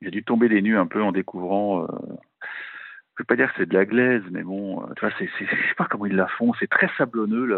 il 0.00 0.08
a 0.08 0.10
dû 0.10 0.24
tomber 0.24 0.48
des 0.48 0.62
nues 0.62 0.78
un 0.78 0.86
peu 0.86 1.02
en 1.02 1.12
découvrant. 1.12 1.82
Euh, 1.82 1.86
je 1.90 2.02
ne 2.02 3.18
veux 3.18 3.24
pas 3.26 3.36
dire 3.36 3.52
que 3.52 3.58
c'est 3.58 3.68
de 3.68 3.74
la 3.74 3.84
glaise, 3.84 4.22
mais 4.30 4.42
bon, 4.42 4.82
euh, 4.82 4.94
tu 4.96 5.04
vois, 5.04 5.14
c'est, 5.18 5.28
je 5.38 5.44
sais 5.44 5.74
pas 5.76 5.86
comment 5.90 6.06
ils 6.06 6.16
la 6.16 6.26
font. 6.26 6.54
C'est 6.58 6.70
très 6.70 6.88
sablonneux. 6.96 7.54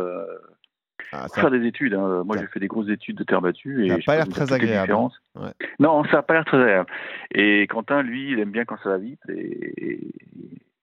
Ah, 1.13 1.29
ça- 1.29 1.41
faire 1.41 1.51
des 1.51 1.67
études. 1.67 1.95
hein. 1.95 2.23
Moi, 2.25 2.37
j'ai 2.39 2.47
fait 2.47 2.61
des 2.61 2.67
grosses 2.69 2.89
études 2.89 3.17
de 3.17 3.25
terre 3.25 3.41
battue. 3.41 3.85
Et 3.87 3.89
Ça 3.89 3.95
a 3.95 4.01
je 4.01 4.07
pas 4.07 4.17
l'air 4.17 4.29
très 4.29 4.53
agréable, 4.53 4.93
hein. 4.93 5.11
Ouais. 5.35 5.53
Non, 5.79 6.05
ça 6.05 6.13
n'a 6.19 6.23
pas 6.23 6.35
l'air 6.35 6.45
très 6.45 6.61
agréable. 6.61 6.91
Et 7.33 7.67
Quentin, 7.69 8.03
lui, 8.03 8.31
il 8.33 8.39
aime 8.39 8.51
bien 8.51 8.65
quand 8.65 8.79
ça 8.83 8.91
va 8.91 8.99
vite. 8.99 9.21
Et, 9.29 10.01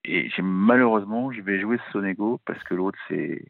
et 0.05 0.29
j'ai 0.29 0.41
malheureusement, 0.41 1.31
je 1.31 1.41
vais 1.41 1.59
jouer 1.59 1.77
Sonego 1.91 2.39
parce 2.45 2.61
que 2.63 2.73
l'autre, 2.73 2.99
c'est 3.07 3.45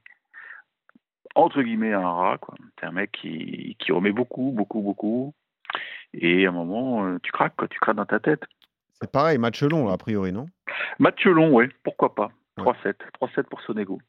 entre 1.35 1.61
guillemets 1.61 1.93
un 1.93 2.07
rat. 2.09 2.37
C'est 2.79 2.85
un 2.85 2.91
mec 2.91 3.11
qui, 3.11 3.75
qui 3.79 3.91
remet 3.91 4.11
beaucoup, 4.11 4.51
beaucoup, 4.51 4.81
beaucoup. 4.81 5.33
Et 6.13 6.45
à 6.45 6.49
un 6.49 6.53
moment, 6.53 7.05
euh, 7.05 7.17
tu 7.23 7.31
craques, 7.31 7.55
quoi. 7.57 7.67
Tu 7.67 7.79
craques 7.79 7.95
dans 7.95 8.05
ta 8.05 8.19
tête. 8.19 8.43
C'est 9.01 9.11
pareil, 9.11 9.37
match 9.37 9.63
long, 9.63 9.87
a 9.89 9.97
priori, 9.97 10.31
non? 10.31 10.47
Match 10.99 11.25
long, 11.25 11.51
ouais, 11.53 11.69
pourquoi 11.83 12.13
pas? 12.13 12.31
Ouais. 12.57 12.65
3-7. 12.65 12.95
3-7 13.19 13.43
pour 13.43 13.61
Sonego. 13.61 13.99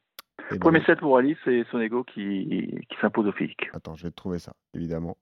Ben, 0.51 0.59
Premier 0.59 0.83
set 0.85 0.99
pour 0.99 1.17
Alice 1.17 1.37
et 1.47 1.63
Sonego 1.71 2.03
qui, 2.03 2.47
qui 2.89 2.95
s'impose 3.01 3.27
au 3.27 3.31
physique. 3.31 3.69
Attends, 3.73 3.95
je 3.95 4.03
vais 4.03 4.11
te 4.11 4.15
trouver 4.15 4.39
ça, 4.39 4.53
évidemment. 4.73 5.17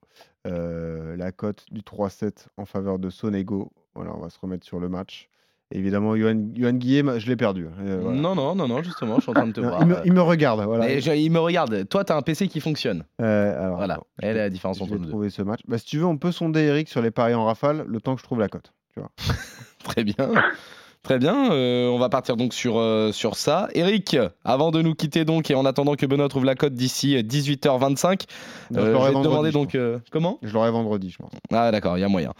Euh, 0.47 1.15
la 1.15 1.31
cote 1.31 1.65
du 1.71 1.81
3-7 1.81 2.47
en 2.57 2.65
faveur 2.65 2.99
de 2.99 3.09
Sonego. 3.09 3.71
Voilà, 3.95 4.11
on 4.15 4.19
va 4.19 4.29
se 4.29 4.39
remettre 4.39 4.65
sur 4.65 4.79
le 4.79 4.89
match. 4.89 5.29
Évidemment, 5.73 6.17
Johan, 6.17 6.49
Johan 6.53 6.73
Guillet, 6.73 7.01
je 7.19 7.27
l'ai 7.29 7.37
perdu. 7.37 7.65
Euh, 7.79 7.99
voilà. 8.01 8.19
Non, 8.19 8.35
non, 8.35 8.55
non, 8.55 8.67
non, 8.67 8.83
justement, 8.83 9.15
je 9.17 9.21
suis 9.21 9.31
en 9.31 9.35
train 9.35 9.47
de 9.47 9.53
te 9.53 9.61
voir. 9.61 9.79
il, 9.81 9.87
me, 9.87 9.95
il 10.03 10.11
me 10.11 10.21
regarde, 10.21 10.61
voilà. 10.65 10.89
Et 10.89 10.99
je- 10.99 11.11
il 11.13 11.31
me 11.31 11.39
regarde. 11.39 11.87
Toi, 11.87 12.03
t'as 12.03 12.17
un 12.17 12.21
PC 12.21 12.49
qui 12.49 12.59
fonctionne. 12.59 13.05
Euh, 13.21 13.57
alors, 13.63 13.77
Voilà. 13.77 13.93
attends, 13.93 14.07
Elle 14.21 14.35
est 14.35 14.39
la 14.39 14.49
différence 14.49 14.79
je 14.79 14.83
entre 14.83 14.93
vais 14.93 14.97
nous 14.99 15.05
deux. 15.05 15.11
trouver 15.11 15.29
ce 15.29 15.41
match. 15.43 15.61
Bah, 15.69 15.77
si 15.77 15.85
tu 15.85 15.97
veux, 15.97 16.05
on 16.05 16.17
peut 16.17 16.33
sonder 16.33 16.59
Eric 16.63 16.89
sur 16.89 17.01
les 17.01 17.11
paris 17.11 17.33
en 17.35 17.45
rafale 17.45 17.85
le 17.87 18.01
temps 18.01 18.15
que 18.15 18.19
je 18.19 18.25
trouve 18.25 18.39
la 18.39 18.49
cote. 18.49 18.73
Tu 18.93 18.99
vois. 18.99 19.11
Très 19.85 20.03
bien. 20.03 20.15
Très 21.03 21.17
bien, 21.17 21.51
euh, 21.51 21.89
on 21.89 21.97
va 21.97 22.09
partir 22.09 22.37
donc 22.37 22.53
sur, 22.53 22.77
euh, 22.77 23.11
sur 23.11 23.35
ça. 23.35 23.69
Eric, 23.73 24.17
avant 24.45 24.69
de 24.69 24.83
nous 24.83 24.93
quitter 24.93 25.25
donc 25.25 25.49
et 25.49 25.55
en 25.55 25.65
attendant 25.65 25.95
que 25.95 26.05
Benoît 26.05 26.29
trouve 26.29 26.45
la 26.45 26.53
cote 26.53 26.73
d'ici 26.73 27.17
euh, 27.17 27.23
18h25, 27.23 28.27
Non, 28.69 28.79
euh, 28.79 28.99
je 28.99 29.07
vais 29.07 29.13
te 29.19 29.23
demander 29.23 29.51
donc 29.51 29.73
euh, 29.73 29.97
comment? 30.11 30.37
Je 30.43 30.53
l'aurai 30.53 30.69
vendredi, 30.69 31.09
je 31.09 31.17
pense. 31.17 31.31
Ah 31.51 31.71
d'accord, 31.71 31.97
il 31.97 32.01
y 32.01 32.03
a 32.03 32.07
moyen. 32.07 32.33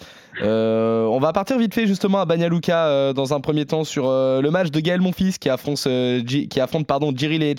Euh, 0.43 1.06
on 1.06 1.19
va 1.19 1.34
partir 1.34 1.58
vite 1.58 1.74
fait 1.74 1.88
justement 1.88 2.19
à 2.19 2.26
Banyaluka 2.26 2.86
euh, 2.86 3.13
dans 3.13 3.34
un 3.34 3.39
premier 3.39 3.65
temps 3.65 3.84
sur 3.84 4.08
euh, 4.08 4.41
le 4.41 4.52
match 4.52 4.69
de 4.69 4.80
Gaël 4.80 5.02
Monfils 5.02 5.39
qui 5.39 5.50
affronte, 5.50 5.84
euh, 5.88 6.24
qui 6.24 6.60
affronte 6.60 6.86
pardon, 6.86 7.12
Jiril 7.15 7.41
et. 7.41 7.56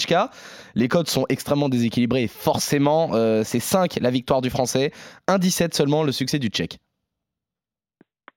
Les 0.77 0.88
codes 0.88 1.09
sont 1.09 1.27
extrêmement 1.29 1.69
déséquilibrés 1.69 2.23
et 2.25 2.29
forcément 2.29 3.11
euh, 3.12 3.43
c'est 3.45 3.61
5 3.61 3.99
la 4.01 4.11
victoire 4.11 4.41
du 4.41 4.51
français, 4.51 4.93
1-17 5.29 5.75
seulement 5.75 6.05
le 6.05 6.12
succès 6.12 6.38
du 6.38 6.49
tchèque. 6.49 6.79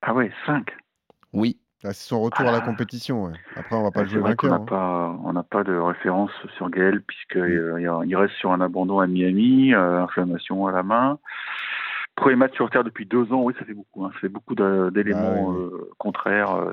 Ah 0.01 0.13
ouais, 0.13 0.32
5. 0.45 0.65
Oui, 1.34 1.58
Ah, 1.83 1.93
c'est 1.93 2.07
son 2.07 2.21
retour 2.21 2.47
à 2.47 2.51
la 2.51 2.61
compétition. 2.61 3.25
ouais. 3.25 3.33
Après, 3.55 3.75
on 3.75 3.83
va 3.83 3.91
pas 3.91 4.03
le 4.03 4.09
jouer 4.09 4.21
vainqueur. 4.21 4.49
n'a 4.51 4.55
hein. 4.57 4.65
pas, 4.67 5.19
on 5.23 5.33
n'a 5.33 5.43
pas 5.43 5.63
de 5.63 5.75
référence 5.75 6.31
sur 6.57 6.69
Gaël 6.69 7.01
puisqu'il 7.01 7.75
il 8.07 8.15
reste 8.15 8.33
sur 8.35 8.51
un 8.51 8.61
abandon 8.61 8.99
à 8.99 9.07
Miami, 9.07 9.73
euh, 9.73 10.03
inflammation 10.03 10.65
à 10.67 10.71
la 10.71 10.83
main. 10.83 11.19
Premier 12.15 12.38
match 12.38 12.53
sur 12.55 12.69
terre 12.69 12.85
depuis 12.85 13.05
deux 13.05 13.31
ans, 13.33 13.43
oui, 13.43 13.53
ça 13.59 13.65
fait 13.65 13.73
beaucoup. 13.73 14.05
hein. 14.05 14.09
Ça 14.13 14.19
fait 14.21 14.29
beaucoup 14.29 14.55
d'éléments 14.55 15.47
Ah 15.49 15.49
oui, 15.51 15.57
euh, 15.57 15.89
contraires. 15.97 16.55
euh, 16.55 16.71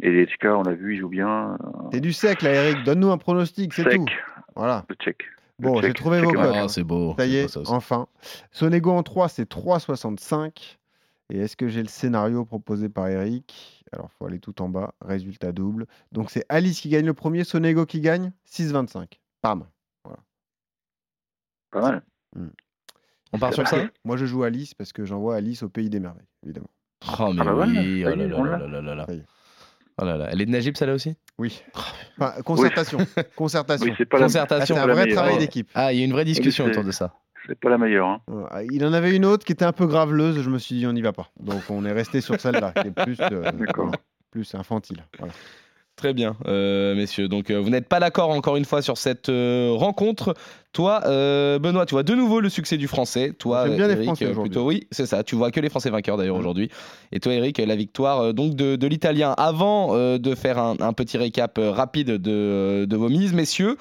et 0.00 0.10
les 0.10 0.28
on 0.44 0.62
l'a 0.62 0.72
vu, 0.72 0.94
ils 0.94 1.00
jouent 1.00 1.08
bien. 1.08 1.54
euh, 1.54 1.88
C'est 1.92 2.00
du 2.00 2.12
sec, 2.12 2.42
là, 2.42 2.52
Eric. 2.52 2.84
Donne-nous 2.84 3.10
un 3.10 3.18
pronostic, 3.18 3.72
c'est 3.74 3.96
tout. 3.96 4.04
Voilà. 4.54 4.84
le. 4.88 4.94
Le 5.60 5.68
Bon, 5.68 5.80
j'ai 5.80 5.92
trouvé 5.92 6.20
vos 6.20 6.32
codes. 6.32 6.52
Ah, 6.54 6.68
c'est 6.68 6.84
beau. 6.84 7.14
Ça 7.18 7.26
y 7.26 7.36
est, 7.36 7.48
ça 7.48 7.60
enfin. 7.68 8.06
Sonego 8.50 8.90
en 8.92 9.02
3, 9.02 9.28
c'est 9.28 9.48
3,65. 9.48 10.78
Et 11.30 11.38
est-ce 11.38 11.56
que 11.56 11.68
j'ai 11.68 11.82
le 11.82 11.88
scénario 11.88 12.44
proposé 12.44 12.88
par 12.88 13.08
Eric? 13.08 13.83
Alors, 13.94 14.10
il 14.12 14.16
faut 14.18 14.26
aller 14.26 14.40
tout 14.40 14.60
en 14.60 14.68
bas. 14.68 14.92
Résultat 15.00 15.52
double. 15.52 15.86
Donc, 16.10 16.30
c'est 16.30 16.44
Alice 16.48 16.80
qui 16.80 16.88
gagne 16.88 17.06
le 17.06 17.14
premier, 17.14 17.44
Sonego 17.44 17.86
qui 17.86 18.00
gagne 18.00 18.32
6,25. 18.50 19.06
Pam. 19.40 19.66
Pas 21.70 21.80
mal. 21.80 22.02
On 23.32 23.38
part 23.38 23.54
sur 23.54 23.66
ça? 23.66 23.78
Moi, 24.04 24.16
je 24.16 24.26
joue 24.26 24.42
Alice 24.42 24.74
parce 24.74 24.92
que 24.92 25.04
j'envoie 25.04 25.36
Alice 25.36 25.62
au 25.62 25.68
pays 25.68 25.90
des 25.90 26.00
merveilles, 26.00 26.26
évidemment. 26.44 26.70
Oh 27.18 27.32
mais 27.32 27.40
Ah 27.40 27.44
bah 27.44 27.52
voilà, 27.52 27.80
oui, 27.80 28.04
oh 28.04 28.44
là 28.44 28.58
là 28.58 28.80
là 28.80 28.94
là. 28.94 29.06
Oh 29.98 30.04
là 30.04 30.16
là. 30.16 30.28
Elle 30.30 30.40
est 30.40 30.46
de 30.46 30.50
Najib 30.50 30.76
celle-là 30.76 30.94
aussi? 30.94 31.16
Oui. 31.38 31.62
Enfin, 32.18 32.40
concertation. 32.42 32.98
Concertation. 33.36 33.86
Oui, 33.86 33.94
c'est 33.96 34.06
pas, 34.06 34.18
la, 34.18 34.24
Ah, 34.24 34.26
Concertation. 34.26 34.74
c'est 34.74 34.80
un 34.80 34.86
vrai 34.86 35.04
meilleure, 35.04 35.16
travail 35.16 35.34
hein. 35.36 35.38
d'équipe. 35.38 35.70
Ah, 35.74 35.92
il 35.92 35.98
y 35.98 36.02
a 36.02 36.04
une 36.04 36.12
vraie 36.12 36.24
discussion 36.24 36.64
autour 36.64 36.82
de 36.84 36.90
ça. 36.90 37.14
C'est 37.46 37.58
pas 37.58 37.68
la 37.70 37.78
meilleure. 37.78 38.06
hein. 38.08 38.20
Ouais, 38.28 38.66
Il 38.70 38.84
en 38.86 38.92
avait 38.92 39.14
une 39.14 39.24
autre 39.24 39.44
qui 39.44 39.52
était 39.52 39.64
un 39.64 39.72
peu 39.72 39.86
graveleuse. 39.86 40.40
Je 40.40 40.50
me 40.50 40.58
suis 40.58 40.76
dit, 40.76 40.86
on 40.86 40.92
n'y 40.92 41.02
va 41.02 41.12
pas. 41.12 41.28
Donc, 41.40 41.62
on 41.70 41.84
est 41.84 41.92
resté 41.92 42.20
sur 42.20 42.40
celle-là, 42.40 42.72
qui 42.72 42.88
est 42.88 42.90
plus, 43.04 43.16
euh, 43.20 43.50
plus 44.30 44.54
infantile. 44.54 45.04
Voilà. 45.18 45.32
Très 45.96 46.12
bien, 46.12 46.36
euh, 46.46 46.94
messieurs. 46.96 47.28
Donc, 47.28 47.50
euh, 47.50 47.60
vous 47.60 47.70
n'êtes 47.70 47.88
pas 47.88 48.00
d'accord 48.00 48.30
encore 48.30 48.56
une 48.56 48.64
fois 48.64 48.82
sur 48.82 48.98
cette 48.98 49.28
euh, 49.28 49.70
rencontre. 49.72 50.34
Toi, 50.74 51.02
euh, 51.06 51.60
Benoît, 51.60 51.86
tu 51.86 51.94
vois 51.94 52.02
de 52.02 52.14
nouveau 52.14 52.40
le 52.40 52.48
succès 52.48 52.76
du 52.76 52.88
français. 52.88 53.32
Toi, 53.38 53.68
bien 53.68 53.86
les 53.86 53.92
Eric, 53.94 54.04
Français 54.06 54.24
euh, 54.26 54.34
plutôt 54.34 54.66
oui, 54.66 54.88
c'est 54.90 55.06
ça. 55.06 55.22
Tu 55.22 55.36
vois 55.36 55.52
que 55.52 55.60
les 55.60 55.68
Français 55.68 55.88
vainqueurs 55.88 56.16
d'ailleurs 56.16 56.34
aujourd'hui. 56.36 56.68
Et 57.12 57.20
toi, 57.20 57.32
Eric, 57.32 57.58
la 57.58 57.76
victoire 57.76 58.20
euh, 58.20 58.32
donc 58.32 58.56
de, 58.56 58.74
de 58.74 58.86
l'Italien. 58.88 59.34
Avant 59.38 59.90
euh, 59.94 60.18
de 60.18 60.34
faire 60.34 60.58
un, 60.58 60.74
un 60.80 60.92
petit 60.92 61.16
récap 61.16 61.60
rapide 61.62 62.08
de, 62.10 62.86
de 62.86 62.96
vos 62.96 63.08
mises, 63.08 63.32
messieurs, 63.32 63.76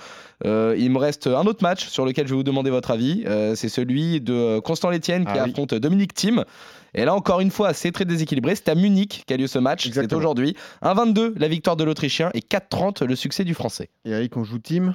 euh, 0.45 0.75
il 0.77 0.91
me 0.91 0.99
reste 0.99 1.25
un 1.25 1.45
autre 1.47 1.63
match 1.63 1.87
sur 1.87 2.05
lequel 2.05 2.27
je 2.27 2.33
vais 2.33 2.37
vous 2.37 2.43
demander 2.43 2.69
votre 2.69 2.91
avis. 2.91 3.25
C'est 3.55 3.69
celui 3.69 4.21
de 4.21 4.59
Constant 4.59 4.91
Létienne 4.91 5.25
qui 5.25 5.31
Ah 5.33 5.43
oui. 5.45 5.49
affronte 5.49 5.73
Dominique 5.73 6.13
Thiem. 6.13 6.45
Et 6.93 7.05
là, 7.05 7.15
encore 7.15 7.39
une 7.39 7.49
fois, 7.49 7.73
c'est 7.73 7.91
très 7.91 8.05
déséquilibré. 8.05 8.53
C'est 8.55 8.69
à 8.69 8.75
Munich 8.75 9.23
qu'a 9.25 9.35
lieu 9.35 9.47
ce 9.47 9.57
match. 9.57 9.89
C'est 9.91 10.13
aujourd'hui. 10.13 10.55
1-22, 10.83 11.33
la 11.37 11.47
victoire 11.47 11.75
de 11.75 11.83
l'Autrichien 11.83 12.29
et 12.35 12.41
4-30, 12.41 13.03
le 13.03 13.15
succès 13.15 13.43
du 13.43 13.55
Français. 13.55 13.89
Eric, 14.05 14.37
on 14.37 14.43
joue 14.43 14.59
team. 14.59 14.93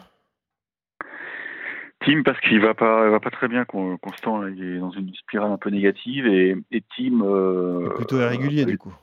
Tim 2.01 2.23
parce 2.23 2.39
qu'il 2.41 2.61
va 2.61 2.75
pas, 2.75 3.09
va 3.11 3.21
pas 3.21 3.31
très 3.31 3.49
bien. 3.49 3.65
Con- 3.65 3.99
Constant, 3.99 4.41
là, 4.41 4.51
il 4.51 4.63
est 4.77 4.79
dans 4.79 4.91
une 4.91 5.13
spirale 5.15 5.51
un 5.51 5.59
peu 5.59 5.71
négative 5.71 6.27
et, 6.27 6.57
et 6.71 6.83
Tim. 6.97 7.23
euh, 7.23 7.89
Plutôt 7.97 8.19
irrégulier 8.21 8.63
euh, 8.63 8.67
du 8.67 8.79
coup. 8.79 8.95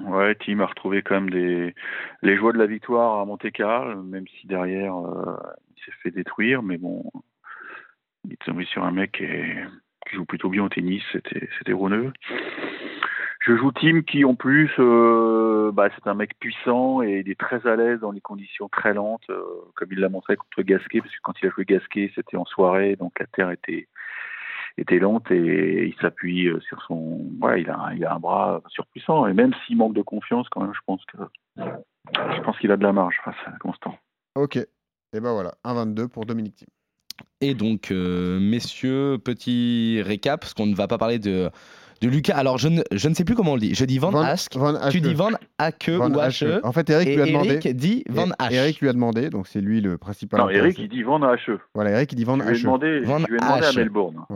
Ouais, 0.00 0.34
Tim 0.36 0.60
a 0.60 0.66
retrouvé 0.66 1.02
quand 1.02 1.14
même 1.14 1.30
des 1.30 1.74
les 2.22 2.36
joies 2.36 2.52
de 2.52 2.58
la 2.58 2.66
victoire 2.66 3.20
à 3.20 3.24
Monte 3.24 3.50
Carlo, 3.52 4.02
même 4.02 4.26
si 4.28 4.46
derrière 4.46 4.96
euh, 4.96 5.36
il 5.76 5.82
s'est 5.84 5.92
fait 6.02 6.10
détruire, 6.10 6.62
mais 6.62 6.78
bon, 6.78 7.04
il 8.24 8.32
est 8.32 8.42
tombé 8.42 8.64
sur 8.64 8.84
un 8.84 8.90
mec 8.90 9.12
qui, 9.12 9.24
est- 9.24 9.64
qui 10.08 10.16
joue 10.16 10.24
plutôt 10.24 10.48
bien 10.48 10.64
au 10.64 10.68
tennis, 10.68 11.02
c'était 11.12 11.48
c'était 11.58 11.72
Rouneux. 11.72 12.12
Je 13.44 13.56
joue 13.56 13.72
Tim 13.72 14.02
qui 14.02 14.24
en 14.24 14.34
plus, 14.36 14.70
euh, 14.78 15.72
bah, 15.72 15.88
c'est 15.94 16.06
un 16.08 16.14
mec 16.14 16.38
puissant 16.38 17.02
et 17.02 17.22
il 17.24 17.30
est 17.30 17.38
très 17.38 17.66
à 17.66 17.74
l'aise 17.74 17.98
dans 18.00 18.12
les 18.12 18.20
conditions 18.20 18.68
très 18.68 18.94
lentes, 18.94 19.28
euh, 19.30 19.42
comme 19.74 19.88
il 19.90 19.98
l'a 19.98 20.08
montré 20.08 20.36
contre 20.36 20.62
Gasquet, 20.62 21.00
parce 21.00 21.10
que 21.12 21.20
quand 21.24 21.34
il 21.42 21.48
a 21.48 21.50
joué 21.50 21.64
Gasquet, 21.64 22.12
c'était 22.14 22.36
en 22.36 22.44
soirée, 22.44 22.94
donc 22.96 23.18
la 23.18 23.26
terre 23.26 23.50
était 23.50 23.88
était 24.78 24.98
lente 25.00 25.30
et 25.30 25.86
il 25.88 25.94
s'appuie 26.00 26.46
euh, 26.48 26.58
sur 26.60 26.80
son. 26.84 27.20
Ouais, 27.42 27.60
il 27.62 27.68
a, 27.68 27.78
un- 27.78 27.94
il 27.94 28.04
a 28.06 28.14
un 28.14 28.18
bras 28.20 28.62
surpuissant 28.68 29.26
et 29.26 29.34
même 29.34 29.52
s'il 29.66 29.76
manque 29.76 29.94
de 29.94 30.02
confiance, 30.02 30.48
quand 30.48 30.62
même, 30.62 30.72
je 30.72 30.80
pense 30.86 31.04
que 31.06 31.18
je 31.58 32.40
pense 32.42 32.58
qu'il 32.58 32.70
a 32.72 32.76
de 32.76 32.82
la 32.82 32.92
marge 32.92 33.16
face 33.24 33.34
à 33.46 33.50
Constant. 33.58 33.98
Ok. 34.36 34.56
Et 34.56 35.20
ben 35.20 35.32
voilà, 35.32 35.52
1-22 35.64 36.08
pour 36.08 36.24
Dominique 36.26 36.56
Thiem. 36.56 36.68
Et 37.42 37.54
donc, 37.54 37.90
euh, 37.90 38.38
messieurs, 38.40 39.18
petit 39.22 40.00
récap, 40.02 40.40
parce 40.40 40.54
qu'on 40.54 40.66
ne 40.66 40.74
va 40.74 40.88
pas 40.88 40.96
parler 40.96 41.18
de, 41.18 41.50
de 42.02 42.08
Lucas. 42.08 42.34
Alors, 42.36 42.58
je 42.58 42.68
ne, 42.68 42.82
je 42.92 43.08
ne 43.08 43.14
sais 43.14 43.24
plus 43.24 43.34
comment 43.34 43.52
on 43.52 43.54
le 43.54 43.60
dit. 43.60 43.74
Je 43.74 43.84
dis 43.84 43.98
Van, 43.98 44.12
Ask. 44.14 44.54
Van 44.56 44.72
Tu 44.74 44.98
Hache. 44.98 45.02
dis 45.02 45.14
Van 45.14 45.30
Van 45.30 46.12
ou 46.12 46.18
Hache. 46.20 46.42
Hache. 46.42 46.60
En 46.64 46.72
fait, 46.72 46.90
Eric 46.90 47.08
Et 47.08 47.14
lui 47.14 47.22
a 47.22 47.26
demandé. 47.26 47.48
Eric 47.48 47.76
dit 47.76 48.04
Van 48.08 48.26
Et- 48.28 48.32
Hache. 48.38 48.52
Eric 48.52 48.80
lui 48.80 48.88
a 48.88 48.92
demandé, 48.92 49.30
donc 49.30 49.46
c'est 49.46 49.60
lui 49.60 49.80
le 49.80 49.96
principal. 49.98 50.40
Non, 50.40 50.50
Eric, 50.50 50.78
il 50.78 50.88
dit 50.88 51.02
Van 51.02 51.22
Hache. 51.22 51.50
Voilà, 51.74 51.90
Eric 51.92 52.12
il 52.12 52.16
dit 52.16 52.24
Van 52.24 52.38
Je 52.38 52.44
lui 52.44 52.58
ai 52.58 52.62
demandé, 52.62 53.00
Van 53.00 53.18
je 53.20 53.26
lui 53.26 53.36
ai 53.36 53.38
demandé 53.40 53.66
à. 53.66 53.72
Melbourne. 53.72 54.26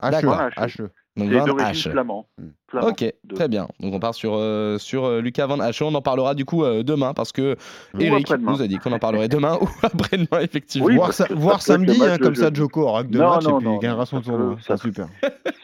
D'accord. 0.00 0.40
Hache. 0.56 0.78
Donc, 1.18 1.30
Van 1.58 1.72
flamand. 1.74 2.26
Hmm. 2.38 2.48
Flamand. 2.68 2.88
Ok, 2.88 3.00
De- 3.24 3.34
très 3.34 3.48
bien. 3.48 3.66
Donc 3.80 3.94
on 3.94 3.98
part 4.00 4.14
sur, 4.14 4.32
euh, 4.34 4.78
sur 4.78 5.04
euh, 5.04 5.20
Lucas 5.20 5.46
Van 5.46 5.58
Hache. 5.60 5.82
On 5.82 5.94
en 5.94 6.02
parlera 6.02 6.34
du 6.34 6.44
coup 6.44 6.64
euh, 6.64 6.82
demain 6.82 7.12
parce 7.14 7.32
que 7.32 7.56
Ou 7.94 8.00
Eric 8.00 8.30
nous 8.38 8.62
a 8.62 8.66
dit 8.66 8.76
qu'on 8.78 8.92
en 8.92 8.98
parlerait 8.98 9.28
demain 9.28 9.56
ou 9.60 9.68
après-demain, 9.82 10.40
effectivement. 10.42 10.86
Oui, 10.86 10.96
voir 10.96 11.12
sa- 11.12 11.26
voir 11.34 11.60
samedi, 11.62 11.98
match 11.98 12.10
hein, 12.12 12.18
comme 12.18 12.34
ça, 12.34 12.44
jeudi. 12.44 12.60
Joko 12.60 12.82
aura 12.82 13.02
que 13.04 13.08
deux 13.08 13.18
Non, 13.18 13.30
matchs 13.30 13.44
non, 13.44 13.56
et 13.56 13.58
puis 13.58 13.66
non, 13.68 13.76
il 13.76 13.80
gagnera 13.80 14.06
son 14.06 14.20
tournoi. 14.20 14.56
ça 14.60 14.76
C'est 14.76 14.82
super. 14.84 15.06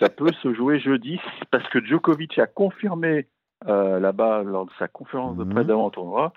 ça 0.00 0.08
peut 0.08 0.32
se 0.42 0.52
jouer 0.54 0.80
jeudi 0.80 1.18
parce 1.50 1.68
que 1.68 1.84
Djokovic 1.84 2.38
a 2.38 2.46
confirmé 2.46 3.26
euh, 3.68 3.98
là-bas 4.00 4.42
lors 4.42 4.66
de 4.66 4.70
sa 4.78 4.88
conférence 4.88 5.36
de 5.36 5.44
Mhm. 5.44 5.52
presse 5.54 5.66
d'avant 5.66 5.90
tournoi 5.90 6.32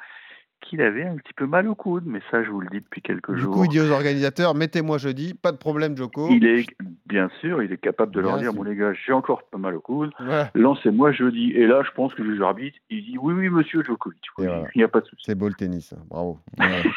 qu'il 0.62 0.82
avait 0.82 1.06
un 1.06 1.16
petit 1.16 1.34
peu 1.34 1.46
mal 1.46 1.68
au 1.68 1.76
coude, 1.76 2.04
mais 2.06 2.20
ça 2.32 2.44
je 2.44 2.50
vous 2.50 2.60
le 2.62 2.68
dis 2.70 2.80
depuis 2.82 3.02
quelques 3.02 3.34
Du 3.34 3.42
jours. 3.42 3.54
coup, 3.54 3.64
il 3.66 3.70
dit 3.70 3.80
aux 3.80 3.92
organisateurs 3.92 4.54
mettez-moi 4.56 4.98
jeudi, 4.98 5.34
pas 5.34 5.52
de 5.52 5.58
problème, 5.58 5.96
Joko. 5.96 6.28
Il 6.32 6.46
est 6.46 6.66
bien 7.06 7.30
sûr, 7.40 7.64
il 7.64 7.72
est 7.72 7.78
capable 7.78 8.12
de 8.14 8.20
leur 8.20 8.38
dire 8.38 8.54
mon 8.54 8.64
les 8.64 8.76
gars, 8.76 8.92
j'ai 8.94 9.14
encore 9.14 9.44
pas 9.44 9.58
mal 9.58 9.76
au 9.76 9.80
coude, 9.82 10.12
Ouais, 10.20 10.46
lancez-moi 10.56 11.12
jeudi. 11.12 11.52
Et 11.54 11.68
là, 11.68 11.84
je 11.86 11.92
pense 11.92 12.14
que 12.14 12.22
le 12.22 12.32
juge 12.34 12.42
arbitre, 12.42 12.78
il 12.90 13.04
dit 13.06 13.18
oui, 13.18 13.34
oui, 13.34 13.50
monsieur 13.50 13.84
Djokovic, 13.84 14.22
oui, 14.38 14.46
voilà. 14.46 14.68
il 14.76 14.80
n'y 14.80 14.84
a 14.84 14.88
pas 14.90 15.00
de 15.02 15.06
souci. 15.06 15.24
c'est 15.26 15.36
beau 15.36 15.48
le 15.48 15.54
tennis, 15.54 15.94
hein. 15.94 16.04
bravo. 16.10 16.40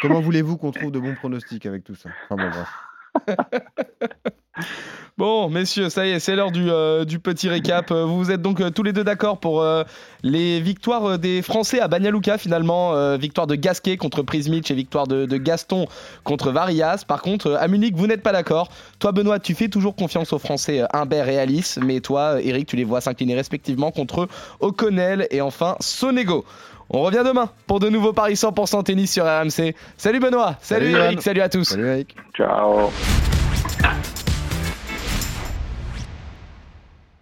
Comment 0.03 0.21
voulez-vous 0.21 0.57
qu'on 0.57 0.71
trouve 0.73 0.91
de 0.91 0.99
bons 0.99 1.15
pronostics 1.15 1.67
avec 1.67 1.85
tout 1.85 1.95
ça? 1.95 2.11
Enfin 2.29 2.43
bon, 2.43 2.51
bref. 2.51 3.37
Bon, 5.19 5.51
messieurs, 5.51 5.91
ça 5.91 6.07
y 6.07 6.13
est, 6.13 6.19
c'est 6.19 6.35
l'heure 6.35 6.51
du, 6.51 6.71
euh, 6.71 7.05
du 7.05 7.19
petit 7.19 7.51
récap. 7.51 7.91
Euh, 7.91 8.05
Vous 8.07 8.31
êtes 8.31 8.41
donc 8.41 8.63
euh, 8.63 8.71
tous 8.71 8.83
les 8.83 8.95
deux 8.95 9.05
d'accord 9.05 9.39
pour 9.39 9.61
euh, 9.61 9.83
les 10.23 10.63
victoires 10.63 11.19
des 11.19 11.43
Français 11.43 11.79
à 11.79 11.89
Bagnaluca, 11.89 12.39
finalement. 12.39 12.95
Euh, 12.95 13.19
victoire 13.19 13.47
de 13.47 13.55
Gasquet 13.55 13.99
contre 13.99 14.23
Prismic 14.23 14.71
et 14.71 14.75
victoire 14.75 15.07
de, 15.07 15.27
de 15.27 15.37
Gaston 15.37 15.89
contre 16.25 16.53
Varias. 16.53 17.05
Par 17.07 17.21
contre, 17.21 17.49
euh, 17.49 17.57
à 17.61 17.69
Munich, 17.69 17.93
vous 17.97 18.07
n'êtes 18.07 18.23
pas 18.23 18.33
d'accord. 18.33 18.71
Toi, 18.99 19.13
Benoît, 19.13 19.39
tu 19.39 19.55
fais 19.55 19.69
toujours 19.69 19.95
confiance 19.95 20.33
aux 20.33 20.39
Français 20.39 20.81
euh, 20.81 20.87
Humbert 20.95 21.29
et 21.29 21.39
Alice. 21.39 21.79
Mais 21.85 22.01
toi, 22.01 22.41
Eric, 22.41 22.67
tu 22.67 22.77
les 22.77 22.85
vois 22.85 23.03
s'incliner 23.03 23.35
respectivement 23.35 23.91
contre 23.91 24.27
O'Connell 24.61 25.27
et 25.31 25.43
enfin 25.43 25.77
Sonego. 25.81 26.47
On 26.89 27.03
revient 27.03 27.25
demain 27.27 27.51
pour 27.67 27.79
de 27.79 27.91
nouveaux 27.91 28.15
paris 28.15 28.35
100% 28.35 28.85
tennis 28.85 29.13
sur 29.13 29.25
RMC. 29.27 29.75
Salut 29.99 30.19
Benoît, 30.19 30.57
salut, 30.63 30.93
Salut, 30.93 31.05
Eric, 31.05 31.23
salut 31.23 31.41
à 31.43 31.49
tous. 31.51 31.65
Salut 31.65 31.87
Eric. 31.89 32.17
Ciao. 32.35 32.91